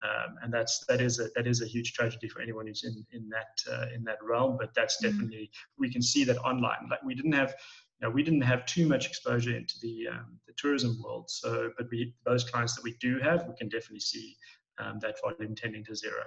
Um, 0.03 0.35
and 0.41 0.53
that's 0.53 0.83
that 0.87 0.99
is 0.99 1.19
a 1.19 1.27
that 1.35 1.45
is 1.45 1.61
a 1.61 1.67
huge 1.67 1.93
tragedy 1.93 2.27
for 2.27 2.41
anyone 2.41 2.67
who's 2.67 2.83
in 2.83 3.05
in 3.11 3.29
that 3.29 3.71
uh, 3.71 3.87
in 3.93 4.03
that 4.03 4.17
realm. 4.21 4.57
But 4.59 4.73
that's 4.75 4.97
mm. 4.97 5.09
definitely 5.09 5.51
we 5.77 5.91
can 5.91 6.01
see 6.01 6.23
that 6.25 6.37
online. 6.39 6.87
Like 6.89 7.03
we 7.03 7.15
didn't 7.15 7.33
have 7.33 7.53
you 8.01 8.07
know, 8.07 8.13
we 8.13 8.23
didn't 8.23 8.41
have 8.41 8.65
too 8.65 8.87
much 8.87 9.05
exposure 9.05 9.55
into 9.55 9.75
the, 9.81 10.07
um, 10.11 10.39
the 10.47 10.53
tourism 10.57 11.01
world. 11.03 11.29
So, 11.29 11.71
but 11.77 11.87
we, 11.91 12.15
those 12.25 12.43
clients 12.43 12.75
that 12.75 12.83
we 12.83 12.95
do 12.99 13.19
have, 13.19 13.47
we 13.47 13.53
can 13.55 13.69
definitely 13.69 13.99
see 13.99 14.35
um, 14.79 14.99
that 15.01 15.15
volume 15.21 15.55
tending 15.55 15.83
to 15.85 15.95
zero. 15.95 16.23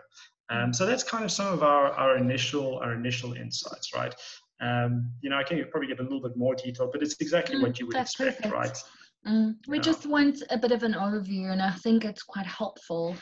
Um, 0.51 0.73
so 0.73 0.87
that's 0.87 1.03
kind 1.03 1.25
of 1.25 1.33
some 1.33 1.53
of 1.53 1.63
our, 1.63 1.89
our 1.93 2.17
initial 2.17 2.79
our 2.79 2.93
initial 2.93 3.33
insights, 3.33 3.95
right? 3.95 4.15
Um, 4.61 5.11
you 5.21 5.31
know, 5.31 5.37
I 5.37 5.43
can 5.43 5.65
probably 5.71 5.89
give 5.89 6.01
a 6.01 6.03
little 6.03 6.21
bit 6.21 6.37
more 6.37 6.55
detail, 6.55 6.89
but 6.93 7.03
it's 7.03 7.17
exactly 7.21 7.57
mm, 7.57 7.63
what 7.63 7.81
you 7.81 7.87
would 7.87 7.97
expect, 7.97 8.43
perfect. 8.43 8.55
right? 8.55 8.79
Mm, 9.27 9.57
we 9.67 9.79
just 9.81 10.07
want 10.07 10.43
a 10.51 10.59
bit 10.59 10.71
of 10.71 10.83
an 10.83 10.93
overview, 10.93 11.51
and 11.51 11.63
I 11.63 11.71
think 11.71 12.05
it's 12.05 12.23
quite 12.23 12.47
helpful. 12.47 13.17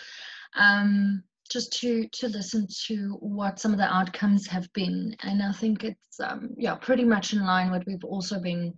Um, 0.57 1.23
just 1.53 1.73
to 1.81 2.09
to 2.09 2.29
listen 2.29 2.67
to 2.87 3.17
what 3.21 3.61
some 3.61 3.73
of 3.73 3.79
the 3.79 3.95
outcomes 3.95 4.47
have 4.47 4.73
been. 4.73 5.15
And 5.23 5.43
i 5.43 5.53
think 5.53 5.85
it's 5.85 6.21
um, 6.21 6.51
yeah 6.57 6.75
pretty 6.75 7.05
much 7.05 7.33
in 7.33 7.45
line 7.45 7.71
what 7.71 7.87
we've 7.87 8.05
also 8.05 8.41
been 8.41 8.73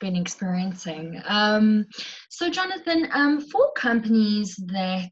been 0.00 0.16
experiencing. 0.16 1.20
Um, 1.26 1.86
so 2.28 2.48
jonathan 2.50 3.08
um, 3.12 3.40
for 3.40 3.72
companies 3.72 4.56
that 4.66 5.10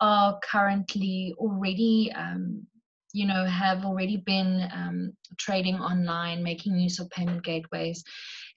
are 0.00 0.38
currently 0.44 1.34
already 1.38 2.12
um, 2.14 2.66
you 3.12 3.26
know 3.26 3.44
have 3.44 3.84
already 3.84 4.18
been 4.18 4.68
um, 4.74 5.12
trading 5.38 5.76
online 5.76 6.42
making 6.42 6.78
use 6.78 6.98
of 6.98 7.08
payment 7.10 7.42
gateways 7.42 8.04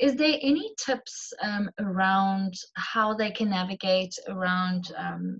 is 0.01 0.15
there 0.15 0.37
any 0.41 0.73
tips 0.83 1.31
um, 1.43 1.69
around 1.79 2.55
how 2.75 3.13
they 3.13 3.29
can 3.29 3.51
navigate 3.51 4.15
around 4.27 4.91
um, 4.97 5.39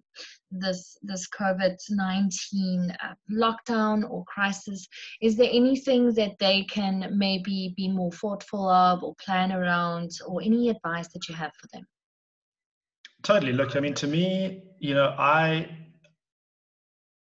this 0.52 0.98
this 1.02 1.28
COVID 1.30 1.78
nineteen 1.90 2.96
uh, 3.04 3.16
lockdown 3.32 4.08
or 4.08 4.24
crisis? 4.26 4.88
Is 5.20 5.36
there 5.36 5.50
anything 5.52 6.14
that 6.14 6.38
they 6.40 6.64
can 6.66 7.12
maybe 7.18 7.74
be 7.76 7.90
more 7.90 8.12
thoughtful 8.12 8.70
of 8.70 9.04
or 9.04 9.16
plan 9.16 9.52
around, 9.52 10.12
or 10.28 10.44
any 10.44 10.70
advice 10.70 11.08
that 11.14 11.28
you 11.28 11.34
have 11.34 11.52
for 11.60 11.68
them? 11.74 11.88
Totally. 13.24 13.54
Look, 13.54 13.76
I 13.76 13.80
mean, 13.80 13.96
to 13.96 14.08
me, 14.08 14.64
you 14.80 14.94
know, 14.94 15.16
I 15.18 15.70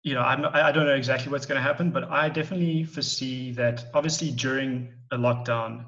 you 0.07 0.13
know, 0.13 0.21
I'm, 0.21 0.45
I 0.45 0.71
don't 0.71 0.85
know 0.85 0.95
exactly 0.95 1.29
what's 1.29 1.45
going 1.45 1.57
to 1.57 1.61
happen, 1.61 1.91
but 1.91 2.05
I 2.05 2.29
definitely 2.29 2.85
foresee 2.85 3.51
that 3.51 3.87
obviously 3.93 4.31
during 4.31 4.93
a 5.11 5.17
lockdown, 5.17 5.83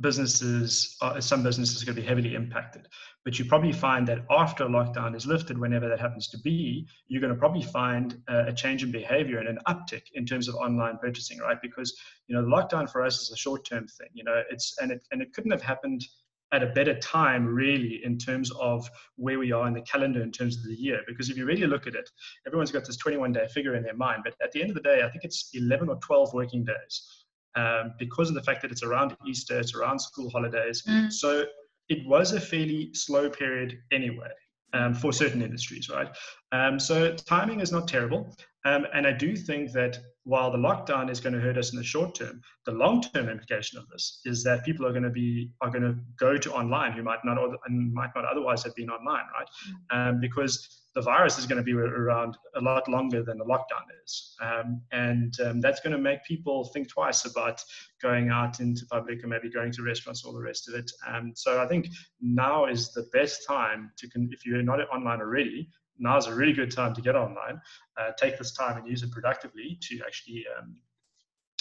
businesses, 0.00 0.96
uh, 1.02 1.20
some 1.20 1.42
businesses 1.42 1.82
are 1.82 1.86
going 1.86 1.96
to 1.96 2.02
be 2.02 2.06
heavily 2.06 2.36
impacted. 2.36 2.86
But 3.24 3.36
you 3.36 3.44
probably 3.44 3.72
find 3.72 4.06
that 4.06 4.20
after 4.30 4.62
a 4.62 4.68
lockdown 4.68 5.16
is 5.16 5.26
lifted, 5.26 5.58
whenever 5.58 5.88
that 5.88 5.98
happens 5.98 6.28
to 6.28 6.38
be, 6.38 6.86
you're 7.08 7.20
going 7.20 7.32
to 7.32 7.38
probably 7.38 7.62
find 7.62 8.22
uh, 8.28 8.44
a 8.46 8.52
change 8.52 8.84
in 8.84 8.92
behavior 8.92 9.38
and 9.38 9.48
an 9.48 9.58
uptick 9.66 10.02
in 10.14 10.24
terms 10.24 10.46
of 10.46 10.54
online 10.54 10.96
purchasing, 10.98 11.38
right? 11.38 11.60
Because 11.60 11.92
you 12.28 12.36
know, 12.36 12.42
the 12.42 12.48
lockdown 12.48 12.88
for 12.88 13.04
us 13.04 13.20
is 13.20 13.32
a 13.32 13.36
short-term 13.36 13.88
thing. 13.88 14.10
You 14.12 14.22
know, 14.22 14.40
it's 14.48 14.76
and 14.80 14.92
it 14.92 15.02
and 15.10 15.20
it 15.20 15.32
couldn't 15.34 15.50
have 15.50 15.62
happened 15.62 16.04
at 16.52 16.62
a 16.62 16.66
better 16.66 16.94
time, 16.98 17.46
really, 17.46 18.00
in 18.04 18.18
terms 18.18 18.50
of 18.52 18.88
where 19.16 19.38
we 19.38 19.52
are 19.52 19.66
in 19.66 19.74
the 19.74 19.82
calendar, 19.82 20.22
in 20.22 20.32
terms 20.32 20.56
of 20.56 20.64
the 20.64 20.74
year. 20.74 21.00
Because 21.06 21.28
if 21.28 21.36
you 21.36 21.44
really 21.44 21.66
look 21.66 21.86
at 21.86 21.94
it, 21.94 22.08
everyone's 22.46 22.70
got 22.70 22.86
this 22.86 22.96
21 22.96 23.32
day 23.32 23.46
figure 23.48 23.74
in 23.74 23.82
their 23.82 23.96
mind. 23.96 24.22
But 24.24 24.34
at 24.42 24.52
the 24.52 24.60
end 24.60 24.70
of 24.70 24.76
the 24.76 24.82
day, 24.82 25.02
I 25.02 25.10
think 25.10 25.24
it's 25.24 25.50
11 25.54 25.88
or 25.88 25.96
12 25.96 26.32
working 26.32 26.64
days 26.64 27.24
um, 27.54 27.94
because 27.98 28.28
of 28.28 28.34
the 28.34 28.42
fact 28.42 28.62
that 28.62 28.70
it's 28.70 28.82
around 28.82 29.16
Easter, 29.26 29.58
it's 29.58 29.74
around 29.74 29.98
school 29.98 30.30
holidays. 30.30 30.82
Mm. 30.88 31.12
So 31.12 31.44
it 31.88 32.06
was 32.06 32.32
a 32.32 32.40
fairly 32.40 32.94
slow 32.94 33.28
period 33.28 33.78
anyway. 33.92 34.30
Um, 34.74 34.92
for 34.92 35.14
certain 35.14 35.40
industries, 35.40 35.88
right? 35.88 36.14
Um, 36.52 36.78
so 36.78 37.14
timing 37.14 37.60
is 37.60 37.72
not 37.72 37.88
terrible. 37.88 38.36
Um, 38.66 38.86
and 38.92 39.06
I 39.06 39.12
do 39.12 39.34
think 39.34 39.72
that 39.72 39.98
while 40.28 40.50
the 40.50 40.58
lockdown 40.58 41.10
is 41.10 41.20
going 41.20 41.32
to 41.32 41.40
hurt 41.40 41.56
us 41.56 41.72
in 41.72 41.78
the 41.78 41.82
short 41.82 42.14
term, 42.14 42.42
the 42.66 42.72
long-term 42.72 43.30
implication 43.30 43.78
of 43.78 43.88
this 43.88 44.20
is 44.26 44.44
that 44.44 44.62
people 44.62 44.86
are 44.86 44.90
going 44.90 45.02
to 45.02 45.16
be 45.22 45.50
are 45.62 45.70
going 45.70 45.82
to 45.82 45.96
go 46.18 46.36
to 46.36 46.52
online 46.52 46.92
who 46.92 47.02
might 47.02 47.24
not 47.24 47.38
and 47.66 47.94
might 47.94 48.10
not 48.14 48.26
otherwise 48.26 48.62
have 48.62 48.74
been 48.74 48.90
online, 48.90 49.24
right? 49.38 49.48
Mm. 49.66 49.96
Um, 49.96 50.20
because 50.20 50.84
the 50.94 51.00
virus 51.00 51.38
is 51.38 51.46
going 51.46 51.56
to 51.56 51.62
be 51.62 51.72
around 51.72 52.36
a 52.56 52.60
lot 52.60 52.86
longer 52.88 53.22
than 53.22 53.38
the 53.38 53.44
lockdown 53.44 53.86
is. 54.04 54.36
Um, 54.42 54.82
and 54.92 55.32
um, 55.46 55.60
that's 55.62 55.80
going 55.80 55.92
to 55.92 56.02
make 56.10 56.22
people 56.24 56.64
think 56.74 56.88
twice 56.90 57.24
about 57.24 57.62
going 58.02 58.28
out 58.28 58.60
into 58.60 58.84
public 58.90 59.20
and 59.22 59.30
maybe 59.30 59.48
going 59.48 59.72
to 59.72 59.82
restaurants, 59.82 60.24
all 60.24 60.34
the 60.34 60.42
rest 60.42 60.68
of 60.68 60.74
it. 60.74 60.90
Um, 61.06 61.32
so 61.34 61.62
I 61.62 61.66
think 61.68 61.86
now 62.20 62.66
is 62.66 62.92
the 62.92 63.08
best 63.14 63.46
time 63.46 63.92
to, 63.96 64.10
con- 64.10 64.28
if 64.32 64.44
you're 64.44 64.62
not 64.62 64.80
online 64.90 65.20
already, 65.20 65.70
now 65.98 66.16
is 66.16 66.26
a 66.26 66.34
really 66.34 66.52
good 66.52 66.70
time 66.70 66.94
to 66.94 67.00
get 67.00 67.16
online. 67.16 67.60
Uh, 67.98 68.10
take 68.18 68.38
this 68.38 68.52
time 68.52 68.78
and 68.78 68.88
use 68.88 69.02
it 69.02 69.10
productively 69.10 69.78
to 69.82 70.00
actually 70.06 70.44
um, 70.58 70.76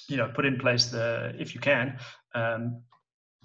you 0.07 0.17
know 0.17 0.31
put 0.33 0.45
in 0.45 0.57
place 0.57 0.85
the 0.87 1.33
if 1.39 1.53
you 1.53 1.61
can 1.61 1.97
um, 2.35 2.81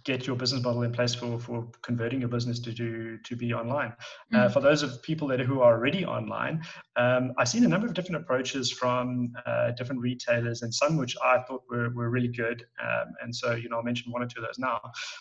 get 0.04 0.26
your 0.26 0.36
business 0.36 0.62
model 0.62 0.82
in 0.82 0.92
place 0.92 1.14
for, 1.14 1.38
for 1.38 1.68
converting 1.82 2.20
your 2.20 2.28
business 2.28 2.58
to 2.58 2.72
do 2.72 3.18
to 3.18 3.36
be 3.36 3.52
online. 3.52 3.92
Uh, 4.32 4.36
mm. 4.36 4.40
Uh, 4.40 4.48
for 4.48 4.60
those 4.60 4.82
of 4.82 5.02
people 5.02 5.28
that 5.28 5.40
who 5.40 5.60
are 5.60 5.74
already 5.74 6.04
online, 6.04 6.62
um, 6.96 7.32
I've 7.38 7.48
seen 7.48 7.64
a 7.64 7.68
number 7.68 7.86
of 7.86 7.94
different 7.94 8.16
approaches 8.16 8.70
from 8.70 9.32
uh, 9.46 9.70
different 9.72 10.00
retailers, 10.00 10.62
and 10.62 10.74
some 10.74 10.96
which 10.96 11.16
I 11.22 11.38
thought 11.42 11.62
were, 11.70 11.90
were 11.90 12.10
really 12.10 12.28
good. 12.28 12.64
Um, 12.82 13.12
and 13.22 13.34
so, 13.34 13.52
you 13.52 13.68
know, 13.68 13.76
I'll 13.76 13.82
mention 13.82 14.10
one 14.10 14.22
or 14.22 14.26
two 14.26 14.40
of 14.40 14.46
those 14.46 14.58
now. 14.58 14.80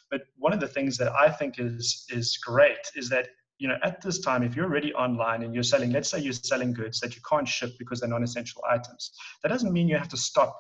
But 0.10 0.22
one 0.38 0.54
of 0.54 0.60
the 0.60 0.68
things 0.68 0.98
that 0.98 1.12
I 1.13 1.30
think 1.30 1.60
is 1.60 2.06
is 2.10 2.38
great 2.38 2.92
is 2.96 3.10
that 3.10 3.30
you 3.62 3.68
know, 3.68 3.77
at 3.84 4.01
this 4.01 4.20
time, 4.20 4.41
if 4.41 4.56
you're 4.56 4.65
already 4.65 4.91
online 4.94 5.44
and 5.44 5.53
you're 5.53 5.63
selling, 5.63 5.91
let's 5.91 6.10
say 6.10 6.20
you're 6.20 6.34
selling 6.34 6.74
goods 6.74 7.00
that 7.00 7.15
you 7.15 7.22
can't 7.30 7.48
ship 7.48 7.72
because 7.77 8.00
they're 8.00 8.10
non-essential 8.10 8.62
items, 8.68 9.12
that 9.44 9.50
doesn't 9.50 9.72
mean 9.72 9.88
you 9.88 9.98
have 9.98 10.10
to 10.10 10.18
stop 10.18 10.60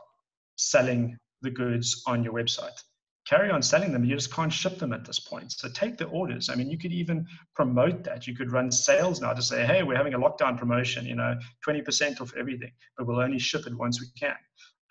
selling 0.55 1.17
the 1.41 1.49
goods 1.49 2.03
on 2.05 2.23
your 2.23 2.33
website 2.33 2.79
carry 3.27 3.49
on 3.49 3.61
selling 3.61 3.91
them. 3.91 4.03
You 4.03 4.15
just 4.15 4.33
can't 4.33 4.51
ship 4.51 4.79
them 4.79 4.93
at 4.93 5.05
this 5.05 5.19
point. 5.19 5.51
So 5.51 5.69
take 5.69 5.97
the 5.97 6.05
orders. 6.05 6.49
I 6.49 6.55
mean, 6.55 6.69
you 6.69 6.77
could 6.77 6.91
even 6.91 7.25
promote 7.55 8.03
that. 8.03 8.27
You 8.27 8.35
could 8.35 8.51
run 8.51 8.71
sales 8.71 9.21
now 9.21 9.33
to 9.33 9.41
say, 9.41 9.65
hey, 9.65 9.83
we're 9.83 9.95
having 9.95 10.15
a 10.15 10.19
lockdown 10.19 10.57
promotion, 10.57 11.05
you 11.05 11.15
know, 11.15 11.37
20% 11.67 12.21
off 12.21 12.33
everything, 12.37 12.71
but 12.97 13.07
we'll 13.07 13.21
only 13.21 13.39
ship 13.39 13.67
it 13.67 13.77
once 13.77 14.01
we 14.01 14.07
can. 14.19 14.35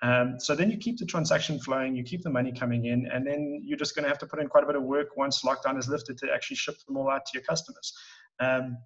Um, 0.02 0.36
so 0.38 0.54
then 0.54 0.70
you 0.70 0.78
keep 0.78 0.98
the 0.98 1.04
transaction 1.04 1.60
flowing, 1.60 1.94
you 1.94 2.02
keep 2.02 2.22
the 2.22 2.30
money 2.30 2.52
coming 2.52 2.86
in, 2.86 3.06
and 3.12 3.26
then 3.26 3.60
you're 3.62 3.78
just 3.78 3.94
going 3.94 4.04
to 4.04 4.08
have 4.08 4.18
to 4.18 4.26
put 4.26 4.40
in 4.40 4.48
quite 4.48 4.64
a 4.64 4.66
bit 4.66 4.76
of 4.76 4.82
work 4.82 5.16
once 5.16 5.42
lockdown 5.42 5.78
is 5.78 5.88
lifted 5.88 6.16
to 6.18 6.32
actually 6.32 6.56
ship 6.56 6.76
them 6.86 6.96
all 6.96 7.10
out 7.10 7.26
to 7.26 7.32
your 7.34 7.42
customers. 7.42 7.92
Um, 8.40 8.78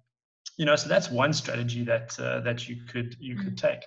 you 0.57 0.65
know, 0.65 0.75
so 0.75 0.89
that's 0.89 1.09
one 1.09 1.33
strategy 1.33 1.83
that 1.83 2.17
uh, 2.19 2.41
that 2.41 2.67
you 2.67 2.77
could 2.87 3.15
you 3.19 3.35
could 3.35 3.57
mm. 3.57 3.61
take. 3.61 3.81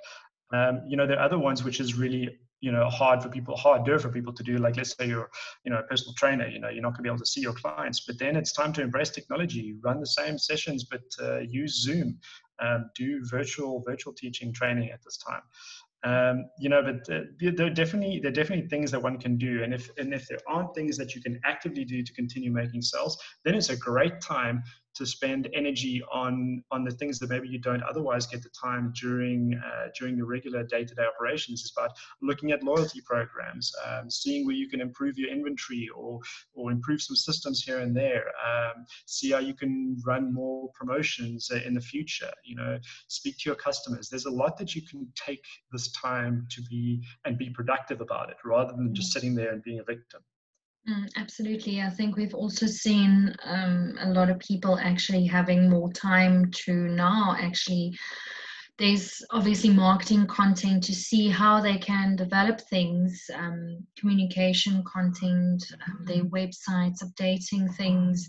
Um, 0.52 0.82
you 0.88 0.96
know, 0.96 1.06
there 1.06 1.18
are 1.18 1.24
other 1.24 1.38
ones 1.38 1.64
which 1.64 1.80
is 1.80 1.94
really 1.94 2.38
you 2.60 2.72
know 2.72 2.88
hard 2.88 3.22
for 3.22 3.28
people 3.28 3.56
harder 3.56 3.98
for 3.98 4.08
people 4.08 4.32
to 4.32 4.42
do 4.42 4.58
like 4.58 4.76
let's 4.76 4.96
say 4.96 5.06
you're 5.06 5.30
you 5.64 5.70
know 5.70 5.78
a 5.78 5.82
personal 5.84 6.12
trainer 6.14 6.46
you 6.48 6.58
know 6.58 6.68
you're 6.68 6.82
not 6.82 6.90
going 6.90 6.96
to 6.96 7.02
be 7.02 7.08
able 7.08 7.18
to 7.18 7.26
see 7.26 7.40
your 7.40 7.52
clients 7.52 8.00
but 8.00 8.18
then 8.18 8.36
it's 8.36 8.52
time 8.52 8.72
to 8.72 8.82
embrace 8.82 9.10
technology 9.10 9.76
run 9.84 10.00
the 10.00 10.06
same 10.06 10.38
sessions 10.38 10.84
but 10.84 11.02
uh, 11.22 11.38
use 11.38 11.82
zoom 11.82 12.18
um, 12.60 12.90
do 12.96 13.20
virtual 13.30 13.84
virtual 13.86 14.12
teaching 14.12 14.52
training 14.52 14.90
at 14.90 15.00
this 15.04 15.18
time 15.18 15.42
um, 16.04 16.44
you 16.58 16.68
know 16.68 16.82
but 16.82 17.14
uh, 17.14 17.22
there 17.40 17.66
are 17.66 17.70
definitely 17.70 18.20
there 18.20 18.30
are 18.30 18.34
definitely 18.34 18.68
things 18.68 18.90
that 18.90 19.02
one 19.02 19.18
can 19.18 19.36
do. 19.36 19.62
And 19.62 19.74
if 19.74 19.90
and 19.98 20.14
if 20.14 20.28
there 20.28 20.38
aren't 20.48 20.74
things 20.74 20.96
that 20.96 21.14
you 21.14 21.20
can 21.20 21.40
actively 21.44 21.84
do 21.84 22.02
to 22.02 22.12
continue 22.12 22.52
making 22.52 22.82
sales 22.82 23.18
then 23.44 23.54
it's 23.54 23.70
a 23.70 23.76
great 23.76 24.20
time 24.20 24.62
to 24.94 25.06
spend 25.06 25.48
energy 25.54 26.02
on 26.12 26.62
on 26.70 26.84
the 26.84 26.90
things 26.90 27.18
that 27.18 27.30
maybe 27.30 27.48
you 27.48 27.58
don't 27.58 27.82
otherwise 27.82 28.26
get 28.26 28.42
the 28.42 28.50
time 28.50 28.92
during 29.00 29.58
uh, 29.64 29.88
during 29.98 30.16
your 30.16 30.26
regular 30.26 30.62
day-to-day 30.64 31.04
operations 31.04 31.62
is 31.62 31.72
about 31.76 31.90
looking 32.22 32.52
at 32.52 32.62
loyalty 32.62 33.00
programs 33.04 33.72
um, 33.86 34.10
seeing 34.10 34.46
where 34.46 34.54
you 34.54 34.68
can 34.68 34.80
improve 34.80 35.18
your 35.18 35.30
inventory 35.30 35.88
or 35.94 36.20
or 36.54 36.70
improve 36.70 37.00
some 37.00 37.16
systems 37.16 37.62
here 37.62 37.78
and 37.80 37.96
there 37.96 38.26
um, 38.46 38.84
see 39.06 39.30
how 39.30 39.38
you 39.38 39.54
can 39.54 39.96
run 40.04 40.32
more 40.32 40.70
promotions 40.74 41.50
in 41.66 41.74
the 41.74 41.80
future 41.80 42.30
you 42.44 42.56
know 42.56 42.78
speak 43.08 43.38
to 43.38 43.48
your 43.48 43.56
customers. 43.56 44.08
There's 44.08 44.26
a 44.26 44.30
lot 44.30 44.56
that 44.58 44.74
you 44.74 44.82
can 44.82 45.10
take 45.14 45.44
this 45.72 45.90
time 45.92 46.46
to 46.50 46.62
be 46.62 47.02
and 47.24 47.36
be 47.36 47.50
productive 47.50 48.00
about 48.00 48.30
it 48.30 48.36
rather 48.44 48.72
than 48.72 48.94
just 48.94 49.12
sitting 49.12 49.34
there 49.34 49.52
and 49.52 49.62
being 49.62 49.80
a 49.80 49.84
victim 49.84 50.22
Mm, 50.88 51.08
absolutely. 51.16 51.82
I 51.82 51.90
think 51.90 52.16
we've 52.16 52.34
also 52.34 52.66
seen 52.66 53.34
um, 53.44 53.96
a 54.00 54.10
lot 54.10 54.30
of 54.30 54.38
people 54.38 54.78
actually 54.78 55.26
having 55.26 55.68
more 55.68 55.92
time 55.92 56.50
to 56.64 56.72
now 56.72 57.36
actually. 57.38 57.96
There's 58.78 59.20
obviously 59.30 59.70
marketing 59.70 60.28
content 60.28 60.84
to 60.84 60.94
see 60.94 61.28
how 61.28 61.60
they 61.60 61.78
can 61.78 62.14
develop 62.14 62.60
things, 62.60 63.28
um, 63.34 63.84
communication 63.98 64.84
content, 64.84 65.64
um, 65.88 66.04
their 66.04 66.22
mm-hmm. 66.22 66.34
websites, 66.34 67.02
updating 67.02 67.74
things, 67.74 68.28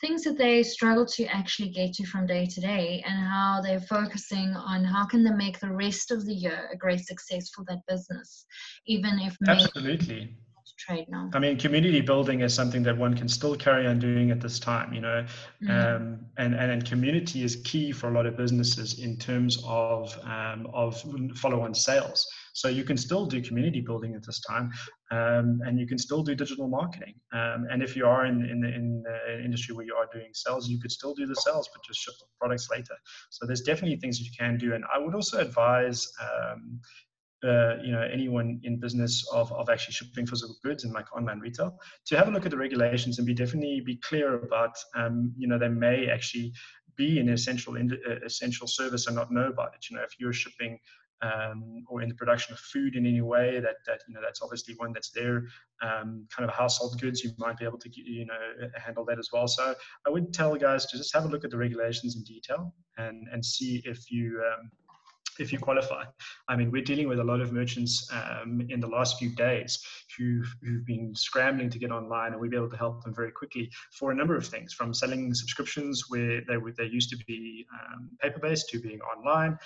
things 0.00 0.22
that 0.22 0.38
they 0.38 0.62
struggle 0.62 1.04
to 1.04 1.24
actually 1.24 1.70
get 1.70 1.94
to 1.94 2.06
from 2.06 2.26
day 2.26 2.46
to 2.46 2.60
day, 2.60 3.02
and 3.04 3.18
how 3.18 3.60
they're 3.60 3.80
focusing 3.80 4.54
on 4.54 4.84
how 4.84 5.04
can 5.04 5.24
they 5.24 5.32
make 5.32 5.58
the 5.58 5.72
rest 5.72 6.12
of 6.12 6.24
the 6.24 6.34
year 6.34 6.70
a 6.72 6.76
great 6.76 7.04
success 7.04 7.50
for 7.50 7.64
that 7.64 7.80
business, 7.88 8.46
even 8.86 9.18
if 9.18 9.36
absolutely 9.48 10.32
trade 10.78 11.06
now. 11.08 11.30
I 11.34 11.38
mean, 11.38 11.58
community 11.58 12.00
building 12.00 12.40
is 12.40 12.54
something 12.54 12.82
that 12.84 12.96
one 12.96 13.14
can 13.14 13.28
still 13.28 13.56
carry 13.56 13.86
on 13.86 13.98
doing 13.98 14.30
at 14.30 14.40
this 14.40 14.58
time, 14.58 14.92
you 14.92 15.00
know, 15.00 15.24
mm-hmm. 15.62 15.70
um, 15.70 16.20
and, 16.36 16.54
and 16.54 16.70
and 16.70 16.84
community 16.84 17.42
is 17.42 17.56
key 17.64 17.92
for 17.92 18.08
a 18.08 18.12
lot 18.12 18.26
of 18.26 18.36
businesses 18.36 18.98
in 19.00 19.16
terms 19.16 19.62
of 19.66 20.16
um, 20.24 20.66
of 20.72 21.02
follow-on 21.36 21.74
sales. 21.74 22.26
So 22.52 22.68
you 22.68 22.84
can 22.84 22.96
still 22.96 23.26
do 23.26 23.40
community 23.40 23.80
building 23.80 24.14
at 24.14 24.24
this 24.24 24.40
time, 24.40 24.70
um, 25.10 25.60
and 25.64 25.78
you 25.78 25.86
can 25.86 25.98
still 25.98 26.22
do 26.22 26.34
digital 26.34 26.68
marketing. 26.68 27.14
Um, 27.32 27.66
and 27.70 27.82
if 27.82 27.96
you 27.96 28.06
are 28.06 28.26
in 28.26 28.44
in 28.48 28.60
the, 28.60 28.68
in 28.68 29.02
the 29.02 29.44
industry 29.44 29.74
where 29.74 29.84
you 29.84 29.94
are 29.94 30.08
doing 30.12 30.30
sales, 30.32 30.68
you 30.68 30.80
could 30.80 30.92
still 30.92 31.14
do 31.14 31.26
the 31.26 31.36
sales, 31.36 31.68
but 31.72 31.84
just 31.84 32.00
ship 32.00 32.14
the 32.20 32.26
products 32.40 32.68
later. 32.70 32.96
So 33.30 33.46
there's 33.46 33.62
definitely 33.62 33.98
things 33.98 34.18
that 34.18 34.24
you 34.24 34.32
can 34.38 34.56
do. 34.58 34.74
And 34.74 34.84
I 34.94 34.98
would 34.98 35.14
also 35.14 35.38
advise 35.38 36.06
um, 36.20 36.80
uh, 37.44 37.76
you 37.82 37.92
know 37.92 38.02
anyone 38.02 38.60
in 38.64 38.80
business 38.80 39.26
of, 39.32 39.52
of 39.52 39.68
actually 39.68 39.94
shipping 39.94 40.26
physical 40.26 40.56
goods 40.62 40.84
and 40.84 40.92
like 40.92 41.14
online 41.16 41.38
retail. 41.40 41.78
To 42.06 42.16
have 42.16 42.28
a 42.28 42.30
look 42.30 42.44
at 42.44 42.50
the 42.50 42.56
regulations 42.56 43.18
and 43.18 43.26
be 43.26 43.34
definitely 43.34 43.80
be 43.80 43.96
clear 43.96 44.34
about 44.34 44.76
um, 44.94 45.32
you 45.36 45.46
know 45.46 45.58
they 45.58 45.68
may 45.68 46.08
actually 46.08 46.52
be 46.96 47.20
an 47.20 47.28
essential 47.28 47.76
uh, 47.76 48.26
essential 48.26 48.66
service 48.66 49.06
and 49.06 49.16
not 49.16 49.30
know 49.30 49.48
about 49.48 49.74
it 49.74 49.86
you 49.88 49.96
know 49.96 50.02
if 50.02 50.18
you're 50.18 50.32
shipping 50.32 50.78
um, 51.22 51.84
or 51.88 52.02
in 52.02 52.08
the 52.08 52.14
production 52.14 52.52
of 52.52 52.58
food 52.60 52.94
in 52.96 53.06
any 53.06 53.20
way 53.20 53.60
that 53.60 53.76
that 53.86 54.00
you 54.08 54.14
know 54.14 54.20
that's 54.20 54.42
obviously 54.42 54.74
one 54.76 54.92
that's 54.92 55.10
there 55.10 55.44
um, 55.82 56.26
kind 56.34 56.48
of 56.48 56.50
household 56.54 57.00
goods 57.00 57.22
you 57.22 57.30
might 57.38 57.56
be 57.56 57.64
able 57.64 57.78
to 57.78 57.88
you 57.94 58.26
know 58.26 58.68
handle 58.76 59.04
that 59.04 59.18
as 59.18 59.30
well. 59.32 59.48
So 59.48 59.74
i 60.06 60.10
would 60.10 60.32
tell 60.32 60.54
guys 60.56 60.86
to 60.86 60.96
just 60.96 61.14
have 61.14 61.24
a 61.24 61.28
look 61.28 61.44
at 61.44 61.50
the 61.50 61.56
regulations 61.56 62.16
in 62.16 62.22
detail 62.24 62.74
and 62.96 63.26
and 63.32 63.44
see 63.44 63.82
if 63.84 64.10
you 64.10 64.42
um, 64.52 64.70
if 65.38 65.52
you 65.52 65.58
qualify. 65.58 66.04
I 66.48 66.56
mean, 66.56 66.70
we're 66.70 66.82
dealing 66.82 67.08
with 67.08 67.20
a 67.20 67.24
lot 67.24 67.40
of 67.40 67.52
merchants 67.52 68.08
um, 68.12 68.66
in 68.68 68.80
the 68.80 68.86
last 68.86 69.18
few 69.18 69.30
days 69.34 69.78
who've, 70.16 70.52
who've 70.62 70.84
been 70.84 71.14
scrambling 71.14 71.70
to 71.70 71.78
get 71.78 71.90
online, 71.90 72.32
and 72.32 72.40
we'll 72.40 72.50
be 72.50 72.56
able 72.56 72.70
to 72.70 72.76
help 72.76 73.04
them 73.04 73.14
very 73.14 73.30
quickly 73.30 73.70
for 73.92 74.10
a 74.10 74.14
number 74.14 74.36
of 74.36 74.46
things, 74.46 74.72
from 74.72 74.92
selling 74.92 75.34
subscriptions 75.34 76.04
where 76.08 76.40
they, 76.48 76.56
they 76.76 76.84
used 76.84 77.10
to 77.10 77.16
be 77.26 77.66
um, 77.72 78.10
paper-based 78.20 78.68
to 78.70 78.80
being 78.80 79.00
online. 79.00 79.58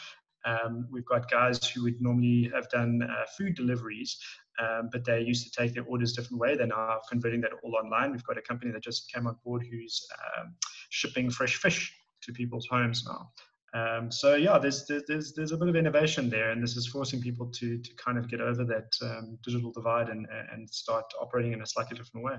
Um, 0.45 0.89
we've 0.91 1.05
got 1.05 1.31
guys 1.31 1.65
who 1.69 1.85
would 1.85 2.01
normally 2.01 2.51
have 2.53 2.69
done 2.69 3.03
uh, 3.03 3.27
food 3.37 3.55
deliveries, 3.55 4.19
um, 4.61 4.89
but 4.91 5.05
they 5.05 5.21
used 5.21 5.45
to 5.47 5.61
take 5.61 5.73
their 5.73 5.85
orders 5.85 6.13
different 6.13 6.41
way. 6.41 6.57
They're 6.57 6.67
now 6.67 6.99
converting 7.09 7.41
that 7.43 7.53
all 7.63 7.77
online. 7.77 8.11
We've 8.13 8.25
got 8.25 8.39
a 8.39 8.43
company 8.43 8.73
that 8.73 8.83
just 8.83 9.13
came 9.13 9.27
on 9.27 9.37
board 9.45 9.65
who's 9.71 10.07
um, 10.37 10.55
shipping 10.91 11.31
fresh 11.31 11.57
fish 11.57 11.95
to 12.23 12.33
people's 12.33 12.67
homes 12.67 13.05
now. 13.07 13.31
Um, 13.75 14.11
so 14.11 14.35
yeah, 14.35 14.59
there's, 14.59 14.85
there's 14.87 15.33
there's 15.33 15.53
a 15.53 15.57
bit 15.57 15.69
of 15.69 15.77
innovation 15.77 16.29
there, 16.29 16.51
and 16.51 16.63
this 16.63 16.77
is 16.77 16.87
forcing 16.87 17.21
people 17.21 17.47
to 17.47 17.79
to 17.79 17.95
kind 17.97 18.19
of 18.19 18.29
get 18.29 18.41
over 18.41 18.65
that 18.65 18.93
um, 19.03 19.39
digital 19.43 19.73
divide 19.73 20.09
and 20.11 20.27
and 20.53 20.69
start 20.69 21.07
operating 21.21 21.53
in 21.53 21.63
a 21.63 21.67
slightly 21.67 21.97
different 21.97 22.25
way. 22.25 22.37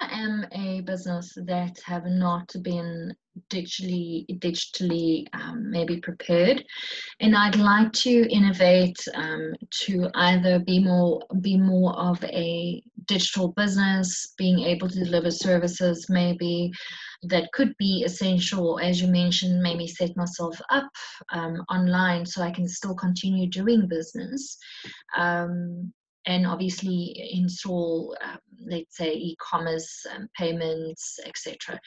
I 0.00 0.20
am 0.20 0.46
a 0.52 0.80
business 0.82 1.32
that 1.46 1.80
have 1.84 2.06
not 2.06 2.52
been 2.62 3.14
digitally 3.50 4.26
digitally 4.38 5.26
um, 5.32 5.70
maybe 5.70 6.00
prepared, 6.00 6.64
and 7.20 7.36
I'd 7.36 7.56
like 7.56 7.92
to 8.04 8.28
innovate 8.30 8.98
um, 9.14 9.54
to 9.82 10.08
either 10.14 10.58
be 10.60 10.78
more 10.78 11.22
be 11.40 11.56
more 11.56 11.98
of 11.98 12.22
a 12.24 12.82
digital 13.06 13.48
business, 13.48 14.34
being 14.36 14.60
able 14.60 14.88
to 14.88 15.04
deliver 15.04 15.30
services 15.30 16.06
maybe 16.08 16.70
that 17.22 17.50
could 17.52 17.74
be 17.78 18.04
essential, 18.04 18.78
as 18.78 19.00
you 19.02 19.08
mentioned, 19.08 19.60
maybe 19.60 19.86
set 19.86 20.16
myself 20.16 20.60
up 20.70 20.88
um, 21.32 21.64
online 21.68 22.24
so 22.24 22.42
I 22.42 22.52
can 22.52 22.68
still 22.68 22.94
continue 22.94 23.48
doing 23.48 23.88
business. 23.88 24.56
Um, 25.16 25.92
and 26.26 26.46
obviously 26.46 27.30
install, 27.32 28.14
um, 28.22 28.38
let's 28.66 28.96
say, 28.96 29.12
e-commerce 29.12 30.04
um, 30.14 30.28
payments, 30.36 31.18
etc. 31.24 31.80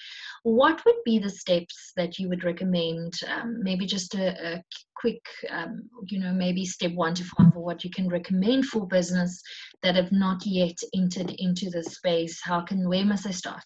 What 0.44 0.82
would 0.86 0.96
be 1.06 1.20
the 1.20 1.30
steps 1.30 1.92
that 1.98 2.18
you 2.20 2.30
would 2.30 2.44
recommend? 2.44 3.14
Um, 3.28 3.62
maybe 3.62 3.86
just 3.86 4.16
a, 4.16 4.56
a 4.56 4.64
quick, 4.96 5.22
um, 5.50 5.90
you 6.08 6.20
know, 6.20 6.34
maybe 6.34 6.66
step 6.66 6.94
one 6.94 7.14
to 7.16 7.24
five, 7.24 7.56
or 7.56 7.64
what 7.64 7.84
you 7.84 7.90
can 7.90 8.08
recommend 8.08 8.66
for 8.66 8.88
business 8.88 9.42
that 9.84 9.96
have 9.96 10.12
not 10.12 10.46
yet 10.46 10.78
entered 10.96 11.32
into 11.38 11.70
the 11.70 11.84
space. 11.84 12.40
How 12.44 12.62
can 12.62 12.88
where 12.88 13.06
must 13.06 13.26
they 13.26 13.32
start? 13.32 13.64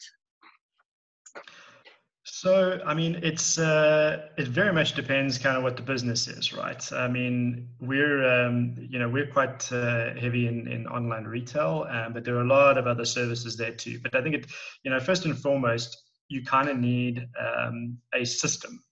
So, 2.27 2.81
I 2.83 2.95
mean, 2.95 3.19
it's 3.21 3.59
uh, 3.59 4.29
it 4.35 4.47
very 4.47 4.73
much 4.73 4.95
depends 4.95 5.37
kind 5.37 5.57
of 5.57 5.63
what 5.63 5.75
the 5.75 5.83
business 5.83 6.27
is, 6.27 6.53
right? 6.53 6.91
I 6.91 7.07
mean, 7.07 7.69
we're 7.79 8.27
um, 8.27 8.75
you 8.79 8.97
know 8.97 9.07
we're 9.07 9.27
quite 9.27 9.71
uh, 9.71 10.15
heavy 10.15 10.47
in, 10.47 10.67
in 10.67 10.87
online 10.87 11.25
retail, 11.25 11.85
um, 11.87 12.13
but 12.13 12.25
there 12.25 12.35
are 12.35 12.41
a 12.41 12.47
lot 12.47 12.79
of 12.79 12.87
other 12.87 13.05
services 13.05 13.55
there 13.57 13.73
too. 13.73 13.99
But 14.01 14.15
I 14.15 14.23
think 14.23 14.33
it, 14.33 14.47
you 14.83 14.89
know, 14.89 14.99
first 14.99 15.25
and 15.25 15.37
foremost, 15.37 15.95
you 16.27 16.43
kind 16.43 16.67
of 16.67 16.77
need 16.77 17.27
um, 17.39 17.99
a 18.15 18.25
system. 18.25 18.83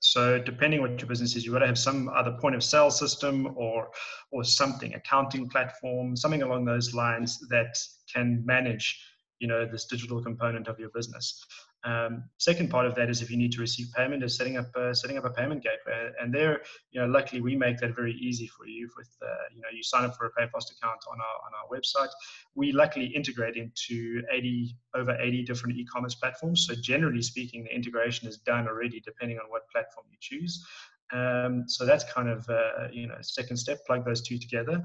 So, 0.00 0.38
depending 0.38 0.80
what 0.80 0.98
your 0.98 1.08
business 1.08 1.36
is, 1.36 1.44
you've 1.44 1.52
got 1.52 1.58
to 1.58 1.66
have 1.66 1.78
some 1.78 2.08
other 2.08 2.38
point 2.40 2.54
of 2.54 2.64
sale 2.64 2.90
system 2.90 3.52
or 3.54 3.90
or 4.32 4.44
something, 4.44 4.94
accounting 4.94 5.50
platform, 5.50 6.16
something 6.16 6.40
along 6.40 6.64
those 6.64 6.94
lines 6.94 7.38
that 7.50 7.76
can 8.10 8.42
manage 8.46 8.98
you 9.40 9.46
know 9.46 9.66
this 9.66 9.84
digital 9.84 10.22
component 10.22 10.68
of 10.68 10.78
your 10.78 10.88
business. 10.94 11.44
Um, 11.84 12.24
second 12.38 12.70
part 12.70 12.86
of 12.86 12.94
that 12.96 13.08
is 13.08 13.22
if 13.22 13.30
you 13.30 13.36
need 13.36 13.52
to 13.52 13.60
receive 13.60 13.86
payment 13.94 14.24
is 14.24 14.36
setting 14.36 14.56
up 14.56 14.66
uh, 14.74 14.92
setting 14.92 15.16
up 15.16 15.24
a 15.24 15.30
payment 15.30 15.62
gateway, 15.62 16.10
and 16.20 16.34
there, 16.34 16.62
you 16.90 17.00
know, 17.00 17.06
luckily 17.06 17.40
we 17.40 17.54
make 17.54 17.78
that 17.78 17.94
very 17.94 18.14
easy 18.14 18.48
for 18.48 18.66
you. 18.66 18.90
With 18.96 19.08
uh, 19.22 19.26
you 19.54 19.62
know, 19.62 19.68
you 19.72 19.82
sign 19.82 20.04
up 20.04 20.16
for 20.16 20.26
a 20.26 20.30
PayFast 20.30 20.72
account 20.72 21.00
on 21.10 21.18
our 21.20 21.36
on 21.46 21.52
our 21.54 21.78
website. 21.78 22.10
We 22.54 22.72
luckily 22.72 23.06
integrate 23.06 23.56
into 23.56 24.22
80 24.32 24.76
over 24.96 25.16
80 25.20 25.44
different 25.44 25.76
e-commerce 25.76 26.16
platforms. 26.16 26.66
So 26.66 26.74
generally 26.74 27.22
speaking, 27.22 27.64
the 27.64 27.74
integration 27.74 28.26
is 28.26 28.38
done 28.38 28.66
already, 28.66 29.00
depending 29.00 29.38
on 29.38 29.48
what 29.48 29.70
platform 29.70 30.06
you 30.10 30.16
choose. 30.20 30.64
Um, 31.12 31.64
so 31.68 31.86
that's 31.86 32.04
kind 32.12 32.28
of 32.28 32.48
uh, 32.48 32.88
you 32.92 33.06
know 33.06 33.16
second 33.20 33.56
step. 33.56 33.86
Plug 33.86 34.04
those 34.04 34.20
two 34.20 34.38
together, 34.38 34.82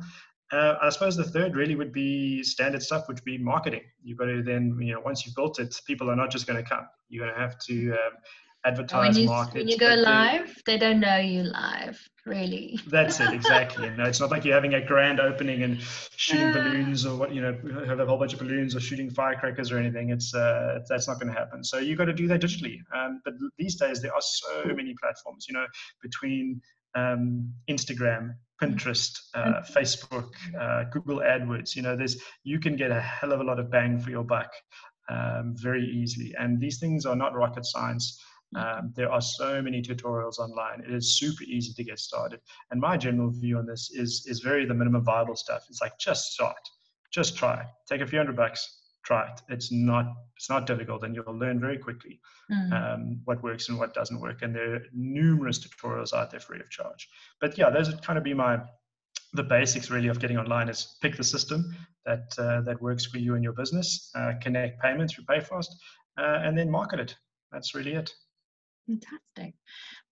uh, 0.53 0.77
I 0.81 0.89
suppose 0.89 1.17
the 1.17 1.23
third 1.23 1.55
really 1.55 1.75
would 1.75 1.91
be 1.91 2.43
standard 2.43 2.83
stuff, 2.83 3.07
which 3.07 3.15
would 3.15 3.25
be 3.25 3.39
marketing. 3.39 3.81
You've 4.03 4.19
got 4.19 4.25
to 4.25 4.43
then, 4.43 4.77
you 4.79 4.93
know, 4.93 4.99
once 4.99 5.25
you've 5.25 5.35
built 5.35 5.59
it, 5.59 5.79
people 5.87 6.11
are 6.11 6.15
not 6.15 6.29
just 6.29 6.45
going 6.45 6.63
to 6.63 6.67
come. 6.67 6.87
You're 7.09 7.25
going 7.25 7.35
to 7.35 7.41
have 7.41 7.57
to 7.59 7.91
um, 7.91 7.97
advertise, 8.63 9.15
when 9.15 9.23
you, 9.23 9.29
market. 9.29 9.55
When 9.55 9.67
you 9.67 9.77
go 9.79 9.95
live, 9.95 10.61
they 10.67 10.77
don't 10.77 10.99
know 10.99 11.17
you 11.17 11.41
live, 11.41 11.99
really. 12.27 12.79
That's 12.85 13.19
it, 13.19 13.33
exactly. 13.33 13.87
you 13.89 13.95
know, 13.95 14.03
it's 14.03 14.19
not 14.19 14.29
like 14.29 14.45
you're 14.45 14.53
having 14.53 14.75
a 14.75 14.85
grand 14.85 15.19
opening 15.19 15.63
and 15.63 15.81
shooting 15.81 16.49
uh, 16.49 16.53
balloons 16.53 17.03
or 17.03 17.17
what, 17.17 17.33
you 17.33 17.41
know, 17.41 17.57
have 17.87 17.99
a 17.99 18.05
whole 18.05 18.19
bunch 18.19 18.33
of 18.33 18.39
balloons 18.39 18.75
or 18.75 18.79
shooting 18.79 19.09
firecrackers 19.09 19.71
or 19.71 19.79
anything. 19.79 20.11
It's 20.11 20.35
uh, 20.35 20.79
that's 20.87 21.07
not 21.07 21.19
going 21.19 21.33
to 21.33 21.39
happen. 21.39 21.63
So 21.63 21.79
you've 21.79 21.97
got 21.97 22.05
to 22.05 22.13
do 22.13 22.27
that 22.27 22.41
digitally. 22.41 22.77
Um, 22.95 23.21
but 23.25 23.33
these 23.57 23.75
days 23.75 24.03
there 24.03 24.13
are 24.13 24.21
so 24.21 24.65
many 24.65 24.93
platforms. 25.01 25.47
You 25.47 25.55
know, 25.55 25.65
between 26.03 26.61
um, 26.93 27.51
Instagram, 27.67 28.35
Pinterest, 28.63 29.19
uh, 29.34 29.62
Facebook, 29.76 30.32
uh, 30.60 30.86
Google 30.91 31.19
AdWords. 31.19 31.76
You 31.76 31.82
know, 31.82 31.95
there's 31.95 32.17
you 32.43 32.60
can 32.60 32.76
get 32.76 32.91
a 32.91 33.02
hell 33.02 33.34
of 33.34 33.41
a 33.41 33.43
lot 33.43 33.60
of 33.60 33.69
bang 33.69 33.99
for 33.99 34.10
your 34.10 34.23
buck 34.23 34.52
um, 35.10 35.54
very 35.58 35.86
easily. 35.86 36.34
And 36.39 36.60
these 36.60 36.80
things 36.80 37.06
are 37.06 37.15
not 37.15 37.36
rocket 37.36 37.65
science. 37.65 38.21
Um, 38.56 38.93
there 38.95 39.12
are 39.12 39.21
so 39.21 39.62
many 39.62 39.82
tutorials 39.82 40.38
online. 40.38 40.82
It 40.88 40.93
is 40.93 41.17
super 41.17 41.43
easy 41.43 41.73
to 41.73 41.84
get 41.84 41.99
started. 41.99 42.39
And 42.71 42.80
my 42.80 42.97
general 42.97 43.32
view 43.32 43.58
on 43.58 43.65
this 43.65 43.89
is 43.91 44.26
is 44.28 44.39
very 44.39 44.65
the 44.65 44.73
minimum 44.73 45.04
viable 45.04 45.36
stuff. 45.36 45.65
It's 45.69 45.82
like 45.82 45.97
just 45.99 46.34
start, 46.34 46.63
just 47.12 47.36
try, 47.36 47.65
take 47.89 48.02
a 48.02 48.08
few 48.08 48.19
hundred 48.19 48.36
bucks, 48.36 48.83
try 49.03 49.29
it. 49.29 49.41
It's 49.49 49.71
not 49.71 50.13
it's 50.35 50.49
not 50.49 50.65
difficult, 50.65 51.03
and 51.03 51.15
you'll 51.15 51.37
learn 51.37 51.59
very 51.59 51.77
quickly 51.77 52.19
mm. 52.51 52.71
um, 52.73 53.21
what 53.25 53.43
works 53.43 53.69
and 53.69 53.77
what 53.77 53.93
doesn't 53.93 54.19
work. 54.19 54.41
And 54.41 54.55
there 54.55 54.75
are 54.75 54.81
numerous 54.93 55.59
tutorials 55.59 56.13
out 56.13 56.31
there 56.31 56.39
free 56.39 56.59
of 56.59 56.69
charge. 56.69 57.09
But 57.39 57.57
yeah, 57.57 57.69
those 57.69 57.89
would 57.89 58.03
kind 58.03 58.17
of 58.17 58.23
be 58.23 58.33
my 58.33 58.59
the 59.33 59.43
basics 59.43 59.89
really 59.89 60.09
of 60.09 60.19
getting 60.19 60.37
online 60.37 60.69
is 60.69 60.97
pick 61.01 61.17
the 61.17 61.23
system 61.23 61.75
that 62.05 62.33
uh, 62.37 62.61
that 62.61 62.81
works 62.81 63.05
for 63.05 63.17
you 63.17 63.35
and 63.35 63.43
your 63.43 63.53
business, 63.53 64.11
uh, 64.15 64.33
connect 64.41 64.81
payments 64.81 65.13
through 65.13 65.25
Payfast, 65.25 65.69
uh, 66.17 66.39
and 66.43 66.57
then 66.57 66.69
market 66.69 66.99
it. 66.99 67.15
That's 67.51 67.75
really 67.75 67.93
it. 67.93 68.13
Fantastic. 68.88 69.56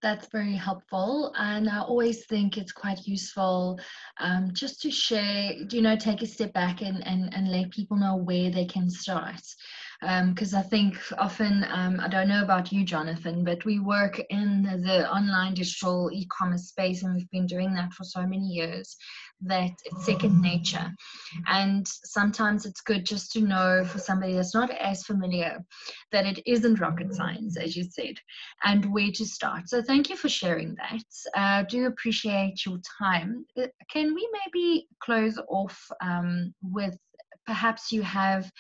That's 0.02 0.28
very 0.30 0.56
helpful. 0.56 1.34
And 1.38 1.70
I 1.70 1.82
always 1.82 2.26
think 2.26 2.58
it's 2.58 2.72
quite 2.72 3.06
useful 3.06 3.80
um, 4.20 4.52
just 4.54 4.82
to 4.82 4.92
share, 4.92 5.54
you 5.70 5.82
know, 5.82 5.96
take 5.96 6.22
a 6.22 6.28
step 6.28 6.54
back 6.54 6.82
and, 6.82 7.06
and, 7.06 7.34
and 7.34 7.52
let 7.52 7.72
people 7.72 7.98
know 7.98 8.16
where 8.16 8.50
they 8.50 8.66
can 8.66 8.90
start 8.90 9.42
because 10.02 10.56
um, 10.56 10.60
I 10.60 10.64
think 10.64 10.98
often, 11.20 11.64
um, 11.70 12.00
I 12.00 12.08
don't 12.08 12.28
know 12.28 12.42
about 12.42 12.72
you, 12.72 12.84
Jonathan, 12.84 13.44
but 13.44 13.64
we 13.66 13.80
work 13.80 14.20
in 14.32 14.64
the 14.64 15.08
online 15.12 15.54
digital 15.54 16.10
e 16.12 16.26
commerce 16.26 16.70
space 16.70 17.04
and 17.04 17.16
we've 17.16 17.30
been 17.30 17.46
doing 17.46 17.72
that 17.76 17.94
for 17.94 18.04
so 18.04 18.26
many 18.26 18.48
years 18.48 18.96
that 19.42 19.70
it's 19.86 20.06
second 20.06 20.42
nature. 20.42 20.92
And 21.48 21.88
sometimes 21.88 22.66
it's 22.66 22.82
good 22.82 23.06
just 23.06 23.32
to 23.34 23.42
know 23.42 23.86
for 23.86 24.00
somebody 24.00 24.34
that's 24.34 24.56
not 24.56 24.72
as 24.72 25.04
familiar 25.04 25.60
that 26.12 26.26
it 26.26 26.42
isn't 26.48 26.80
rocket 26.80 27.14
science, 27.14 27.56
as 27.58 27.76
you 27.76 27.84
said, 27.84 28.16
and 28.64 28.92
where 28.92 29.12
to 29.12 29.26
start. 29.26 29.70
So 29.70 29.84
thank 29.84 30.10
you 30.10 30.16
for 30.16 30.30
sharing 30.30 30.76
that. 30.76 31.04
Uh, 31.36 31.64
do 31.70 31.86
appreciate 31.86 32.66
your 32.66 32.80
time. 33.00 33.46
Uh, 33.56 33.68
can 33.92 34.16
we 34.16 34.28
maybe 34.46 34.88
close 35.00 35.38
off 35.48 35.80
um, 36.02 36.56
with 36.64 36.98
perhaps 37.46 37.92
you 37.92 38.02
have 38.02 38.52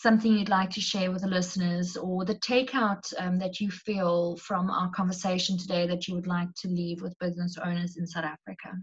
something 0.00 0.32
you'd 0.32 0.48
like 0.48 0.70
to 0.70 0.80
share 0.80 1.10
with 1.10 1.22
the 1.22 1.28
listeners 1.28 1.96
or 1.96 2.24
the 2.24 2.36
takeout 2.36 3.12
um, 3.18 3.38
that 3.40 3.58
you 3.58 3.68
feel 3.68 4.36
from 4.36 4.70
our 4.70 4.90
conversation 4.90 5.58
today 5.58 5.88
that 5.88 6.06
you 6.06 6.14
would 6.14 6.28
like 6.28 6.48
to 6.54 6.68
leave 6.68 7.02
with 7.02 7.18
business 7.18 7.56
owners 7.62 7.96
in 7.96 8.06
South 8.06 8.24
Africa? 8.24 8.76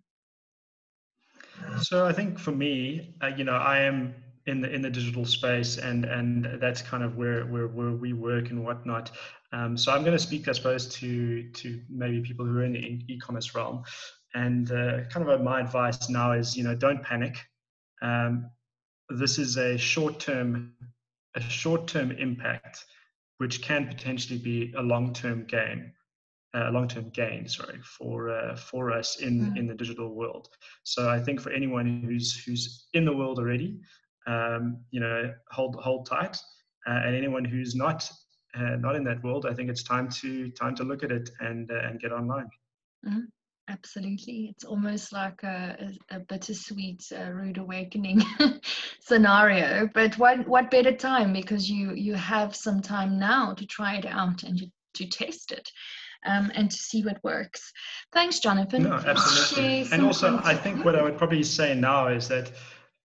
So 1.81 2.05
I 2.05 2.11
think 2.11 2.37
for 2.37 2.51
me, 2.51 3.15
uh, 3.23 3.27
you 3.27 3.45
know, 3.45 3.53
I 3.55 3.79
am 3.79 4.13
in 4.45 4.59
the 4.59 4.69
in 4.69 4.81
the 4.81 4.89
digital 4.89 5.25
space, 5.25 5.77
and 5.77 6.03
and 6.03 6.59
that's 6.61 6.81
kind 6.81 7.01
of 7.01 7.15
where 7.15 7.45
where, 7.45 7.67
where 7.67 7.91
we 7.91 8.11
work 8.11 8.49
and 8.49 8.65
whatnot. 8.65 9.11
Um, 9.53 9.77
so 9.77 9.93
I'm 9.93 10.01
going 10.01 10.17
to 10.17 10.23
speak, 10.23 10.49
I 10.49 10.51
suppose, 10.51 10.87
to 10.95 11.49
to 11.49 11.81
maybe 11.89 12.21
people 12.21 12.45
who 12.45 12.57
are 12.59 12.63
in 12.65 12.73
the 12.73 13.01
e-commerce 13.07 13.55
realm, 13.55 13.83
and 14.33 14.69
uh, 14.69 15.05
kind 15.09 15.27
of 15.27 15.41
my 15.41 15.61
advice 15.61 16.09
now 16.09 16.33
is, 16.33 16.57
you 16.57 16.63
know, 16.65 16.75
don't 16.75 17.01
panic. 17.01 17.37
Um, 18.01 18.49
this 19.09 19.39
is 19.39 19.57
a 19.57 19.77
short-term 19.77 20.73
a 21.35 21.41
short-term 21.41 22.11
impact, 22.11 22.85
which 23.37 23.61
can 23.61 23.87
potentially 23.87 24.39
be 24.39 24.73
a 24.77 24.81
long-term 24.81 25.45
gain, 25.45 25.91
a 26.53 26.71
long-term 26.71 27.09
gain, 27.09 27.47
sorry, 27.47 27.79
for 27.83 28.29
uh, 28.29 28.55
for 28.55 28.91
us 28.91 29.19
in 29.19 29.51
mm. 29.51 29.57
in 29.57 29.67
the 29.67 29.75
digital 29.75 30.15
world. 30.15 30.49
So 30.83 31.09
I 31.09 31.19
think 31.19 31.41
for 31.41 31.51
anyone 31.51 32.01
who's 32.05 32.43
who's 32.45 32.87
in 32.93 33.05
the 33.05 33.15
world 33.15 33.39
already, 33.39 33.79
um, 34.27 34.79
you 34.91 34.99
know, 34.99 35.33
hold 35.51 35.75
hold 35.75 36.07
tight, 36.07 36.37
uh, 36.87 37.01
and 37.05 37.15
anyone 37.15 37.43
who's 37.43 37.75
not 37.75 38.09
uh, 38.55 38.77
not 38.77 38.95
in 38.95 39.03
that 39.03 39.23
world, 39.23 39.45
I 39.45 39.53
think 39.53 39.69
it's 39.69 39.83
time 39.83 40.09
to 40.21 40.49
time 40.51 40.75
to 40.75 40.83
look 40.83 41.03
at 41.03 41.11
it 41.11 41.29
and 41.39 41.69
uh, 41.69 41.87
and 41.87 41.99
get 41.99 42.11
online. 42.11 42.49
Mm. 43.05 43.25
Absolutely. 43.67 44.47
It's 44.51 44.63
almost 44.63 45.11
like 45.11 45.41
a, 45.43 45.91
a, 46.11 46.17
a 46.17 46.19
bittersweet 46.19 47.03
uh, 47.17 47.31
rude 47.31 47.57
awakening 47.57 48.21
scenario. 49.01 49.89
But 49.93 50.17
what, 50.19 50.47
what 50.47 50.69
better 50.69 50.91
time 50.91 51.33
because 51.33 51.69
you, 51.69 51.93
you 51.93 52.13
have 52.13 52.55
some 52.55 52.81
time 52.81 53.17
now 53.17 53.53
to 53.53 53.65
try 53.65 53.95
it 53.95 54.05
out 54.05 54.43
and 54.43 54.57
to, 54.59 54.67
to 54.95 55.07
test 55.07 55.51
it. 55.51 55.69
Um, 56.27 56.51
and 56.55 56.71
to 56.71 56.75
see 56.75 57.03
what 57.03 57.23
works. 57.23 57.71
Thanks, 58.11 58.39
Jonathan. 58.39 58.83
No, 58.83 58.93
absolutely. 58.93 59.87
And 59.91 60.03
also, 60.03 60.39
I 60.43 60.55
think 60.55 60.83
what 60.83 60.95
I 60.95 61.03
would 61.03 61.19
probably 61.19 61.43
say 61.43 61.75
now 61.75 62.07
is 62.07 62.27
that 62.29 62.51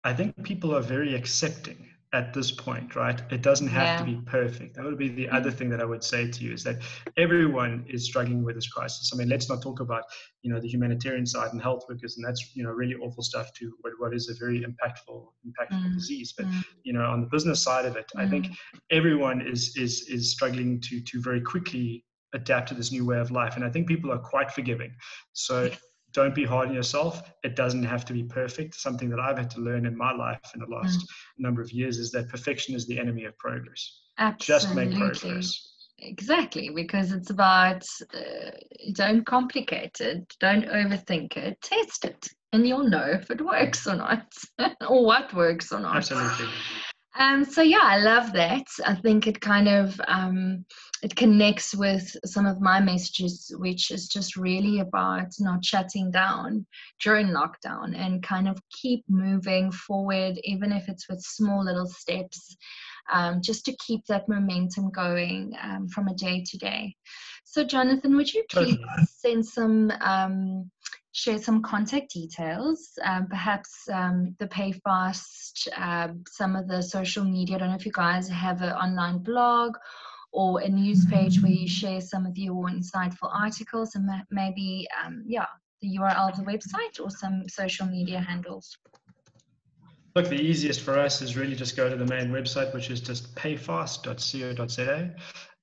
I 0.03 0.11
think 0.11 0.41
people 0.41 0.75
are 0.75 0.81
very 0.81 1.13
accepting 1.13 1.87
at 2.13 2.33
this 2.33 2.51
point, 2.51 2.95
right? 2.95 3.21
It 3.31 3.41
doesn't 3.41 3.69
have 3.69 3.83
yeah. 3.83 3.97
to 3.99 4.03
be 4.03 4.21
perfect. 4.25 4.75
That 4.75 4.83
would 4.83 4.97
be 4.97 5.07
the 5.07 5.29
other 5.29 5.49
thing 5.49 5.69
that 5.69 5.79
I 5.79 5.85
would 5.85 6.03
say 6.03 6.29
to 6.29 6.43
you 6.43 6.51
is 6.51 6.63
that 6.65 6.81
everyone 7.15 7.85
is 7.87 8.03
struggling 8.03 8.43
with 8.43 8.55
this 8.55 8.67
crisis. 8.67 9.11
I 9.13 9.17
mean, 9.17 9.29
let's 9.29 9.47
not 9.47 9.61
talk 9.61 9.79
about, 9.79 10.03
you 10.41 10.51
know, 10.51 10.59
the 10.59 10.67
humanitarian 10.67 11.25
side 11.25 11.53
and 11.53 11.61
health 11.61 11.85
workers, 11.87 12.17
and 12.17 12.25
that's, 12.25 12.53
you 12.53 12.63
know, 12.63 12.71
really 12.71 12.95
awful 12.95 13.23
stuff 13.23 13.53
to 13.53 13.71
what, 13.79 13.93
what 13.97 14.13
is 14.13 14.29
a 14.29 14.33
very 14.33 14.59
impactful, 14.59 15.25
impactful 15.47 15.85
mm. 15.85 15.93
disease. 15.93 16.33
But, 16.35 16.47
mm. 16.47 16.63
you 16.83 16.91
know, 16.91 17.03
on 17.03 17.21
the 17.21 17.27
business 17.27 17.63
side 17.63 17.85
of 17.85 17.95
it, 17.95 18.11
mm. 18.15 18.21
I 18.21 18.29
think 18.29 18.47
mm. 18.47 18.55
everyone 18.89 19.39
is 19.41 19.77
is 19.77 20.07
is 20.09 20.31
struggling 20.31 20.81
to 20.81 20.99
to 20.99 21.21
very 21.21 21.39
quickly 21.39 22.03
adapt 22.33 22.69
to 22.69 22.73
this 22.73 22.91
new 22.91 23.05
way 23.05 23.19
of 23.19 23.31
life. 23.31 23.55
And 23.55 23.63
I 23.63 23.69
think 23.69 23.87
people 23.87 24.11
are 24.11 24.19
quite 24.19 24.51
forgiving. 24.51 24.93
So 25.33 25.69
don't 26.13 26.35
be 26.35 26.45
hard 26.45 26.69
on 26.69 26.73
yourself. 26.73 27.21
It 27.43 27.55
doesn't 27.55 27.83
have 27.83 28.05
to 28.05 28.13
be 28.13 28.23
perfect. 28.23 28.75
Something 28.75 29.09
that 29.09 29.19
I've 29.19 29.37
had 29.37 29.49
to 29.51 29.61
learn 29.61 29.85
in 29.85 29.95
my 29.95 30.13
life 30.13 30.39
in 30.53 30.59
the 30.59 30.67
last 30.67 30.99
mm. 30.99 31.05
number 31.37 31.61
of 31.61 31.71
years 31.71 31.97
is 31.97 32.11
that 32.11 32.29
perfection 32.29 32.75
is 32.75 32.87
the 32.87 32.99
enemy 32.99 33.25
of 33.25 33.37
progress. 33.37 34.01
Absolutely. 34.17 34.63
Just 34.63 34.75
make 34.75 34.97
progress. 34.97 35.67
Exactly, 36.03 36.71
because 36.73 37.11
it's 37.11 37.29
about 37.29 37.83
uh, 38.13 38.51
don't 38.93 39.23
complicate 39.23 40.01
it, 40.01 40.35
don't 40.39 40.65
overthink 40.65 41.37
it, 41.37 41.61
test 41.61 42.05
it, 42.05 42.27
and 42.53 42.67
you'll 42.67 42.89
know 42.89 43.05
if 43.05 43.29
it 43.29 43.39
works 43.39 43.85
or 43.85 43.95
not, 43.95 44.25
or 44.87 45.05
what 45.05 45.31
works 45.33 45.71
or 45.71 45.79
not. 45.79 45.97
Absolutely. 45.97 46.47
Um, 47.19 47.43
so 47.43 47.61
yeah, 47.61 47.81
I 47.83 47.97
love 47.97 48.31
that. 48.33 48.65
I 48.85 48.95
think 48.95 49.27
it 49.27 49.41
kind 49.41 49.67
of 49.67 49.99
um, 50.07 50.65
it 51.03 51.15
connects 51.15 51.75
with 51.75 52.15
some 52.25 52.45
of 52.45 52.61
my 52.61 52.79
messages, 52.79 53.53
which 53.57 53.91
is 53.91 54.07
just 54.07 54.37
really 54.37 54.79
about 54.79 55.27
not 55.39 55.65
shutting 55.65 56.09
down 56.09 56.65
during 57.01 57.27
lockdown 57.27 57.97
and 57.97 58.23
kind 58.23 58.47
of 58.47 58.61
keep 58.69 59.03
moving 59.09 59.71
forward, 59.71 60.39
even 60.43 60.71
if 60.71 60.87
it's 60.87 61.09
with 61.09 61.19
small 61.21 61.65
little 61.65 61.87
steps, 61.87 62.55
um, 63.11 63.41
just 63.41 63.65
to 63.65 63.75
keep 63.85 64.05
that 64.07 64.27
momentum 64.27 64.89
going 64.91 65.53
um, 65.61 65.87
from 65.87 66.07
a 66.07 66.15
day 66.15 66.43
to 66.45 66.57
day. 66.57 66.95
So, 67.45 67.63
Jonathan, 67.63 68.15
would 68.15 68.33
you 68.33 68.43
please 68.49 68.77
send 69.19 69.45
some 69.45 69.91
um, 70.01 70.71
share 71.13 71.37
some 71.37 71.61
contact 71.61 72.13
details, 72.13 72.97
um, 73.03 73.27
perhaps 73.27 73.87
um, 73.91 74.35
the 74.39 74.47
PayFast, 74.47 75.67
uh, 75.77 76.09
some 76.29 76.55
of 76.55 76.67
the 76.67 76.81
social 76.81 77.23
media. 77.23 77.55
I 77.55 77.59
don't 77.59 77.69
know 77.69 77.75
if 77.75 77.85
you 77.85 77.91
guys 77.91 78.29
have 78.29 78.61
an 78.61 78.71
online 78.71 79.19
blog 79.19 79.75
or 80.31 80.61
a 80.61 80.69
news 80.69 81.05
page 81.05 81.41
where 81.41 81.51
you 81.51 81.67
share 81.67 81.99
some 81.99 82.25
of 82.25 82.37
your 82.37 82.69
insightful 82.69 83.29
articles 83.33 83.95
and 83.95 84.09
maybe, 84.29 84.87
um, 85.03 85.23
yeah, 85.27 85.47
the 85.81 85.97
URL 85.97 86.31
of 86.31 86.37
the 86.37 86.43
website 86.43 86.99
or 87.01 87.09
some 87.09 87.43
social 87.49 87.87
media 87.87 88.19
handles. 88.19 88.77
Look, 90.13 90.27
the 90.27 90.35
easiest 90.35 90.81
for 90.81 90.99
us 90.99 91.21
is 91.21 91.37
really 91.37 91.55
just 91.55 91.77
go 91.77 91.89
to 91.89 91.95
the 91.95 92.05
main 92.05 92.31
website, 92.31 92.73
which 92.73 92.89
is 92.89 92.99
just 92.99 93.33
payfast.co.za. 93.35 95.15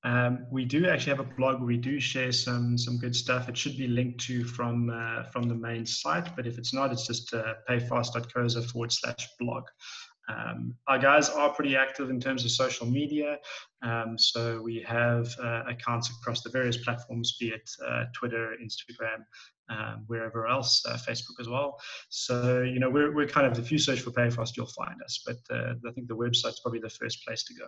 Um, 0.04 0.46
we 0.50 0.64
do 0.64 0.88
actually 0.88 1.16
have 1.16 1.20
a 1.20 1.34
blog 1.37 1.61
we 1.61 1.76
do 1.76 1.98
share 1.98 2.32
some 2.32 2.78
some 2.78 2.98
good 2.98 3.14
stuff. 3.14 3.48
It 3.48 3.56
should 3.56 3.76
be 3.76 3.88
linked 3.88 4.20
to 4.26 4.44
from 4.44 4.90
uh, 4.90 5.24
from 5.24 5.48
the 5.48 5.54
main 5.54 5.84
site, 5.84 6.34
but 6.37 6.46
if 6.46 6.56
it's 6.56 6.72
not, 6.72 6.92
it's 6.92 7.06
just 7.06 7.34
uh, 7.34 7.54
payfast.co.za 7.68 8.62
forward 8.62 8.92
slash 8.92 9.28
blog. 9.38 9.64
Um, 10.28 10.74
our 10.87 10.98
guys 10.98 11.30
are 11.30 11.50
pretty 11.50 11.74
active 11.76 12.11
in 12.11 12.20
terms 12.20 12.44
of 12.44 12.50
social 12.50 12.87
media. 12.87 13.38
Um, 13.82 14.18
so 14.18 14.61
we 14.62 14.84
have 14.87 15.34
uh, 15.42 15.64
accounts 15.68 16.11
across 16.11 16.42
the 16.42 16.50
various 16.50 16.76
platforms, 16.76 17.37
be 17.40 17.48
it 17.48 17.68
uh, 17.87 18.04
Twitter, 18.14 18.54
Instagram, 18.62 19.24
um, 19.68 20.04
wherever 20.07 20.46
else, 20.46 20.85
uh, 20.87 20.96
Facebook 20.96 21.40
as 21.40 21.48
well. 21.48 21.78
So, 22.09 22.62
you 22.62 22.81
know, 22.81 22.90
we're, 22.90 23.14
we're 23.14 23.26
kind 23.26 23.46
of, 23.46 23.59
if 23.59 23.70
you 23.70 23.78
search 23.78 24.00
for 24.00 24.11
Payfast, 24.11 24.57
you'll 24.57 24.66
find 24.66 25.00
us. 25.02 25.22
But 25.26 25.38
uh, 25.50 25.74
I 25.87 25.92
think 25.92 26.09
the 26.09 26.16
website's 26.16 26.61
probably 26.61 26.81
the 26.81 26.90
first 26.90 27.24
place 27.26 27.44
to 27.44 27.54
go. 27.54 27.66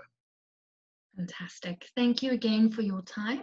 Fantastic. 1.16 1.86
Thank 1.96 2.22
you 2.22 2.32
again 2.32 2.70
for 2.70 2.82
your 2.82 3.02
time 3.02 3.42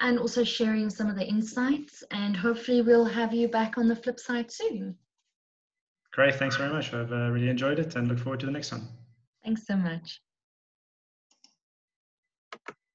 and 0.00 0.18
also 0.18 0.44
sharing 0.44 0.90
some 0.90 1.08
of 1.08 1.16
the 1.16 1.26
insights. 1.26 2.02
And 2.10 2.36
hopefully, 2.36 2.82
we'll 2.82 3.04
have 3.04 3.32
you 3.32 3.48
back 3.48 3.78
on 3.78 3.88
the 3.88 3.96
flip 3.96 4.18
side 4.18 4.50
soon. 4.50 4.96
Great. 6.12 6.36
Thanks 6.36 6.56
very 6.56 6.72
much. 6.72 6.94
I've 6.94 7.12
uh, 7.12 7.30
really 7.30 7.48
enjoyed 7.48 7.78
it 7.78 7.96
and 7.96 8.08
look 8.08 8.18
forward 8.18 8.40
to 8.40 8.46
the 8.46 8.52
next 8.52 8.72
one. 8.72 8.88
Thanks 9.44 9.66
so 9.66 9.76
much. 9.76 10.20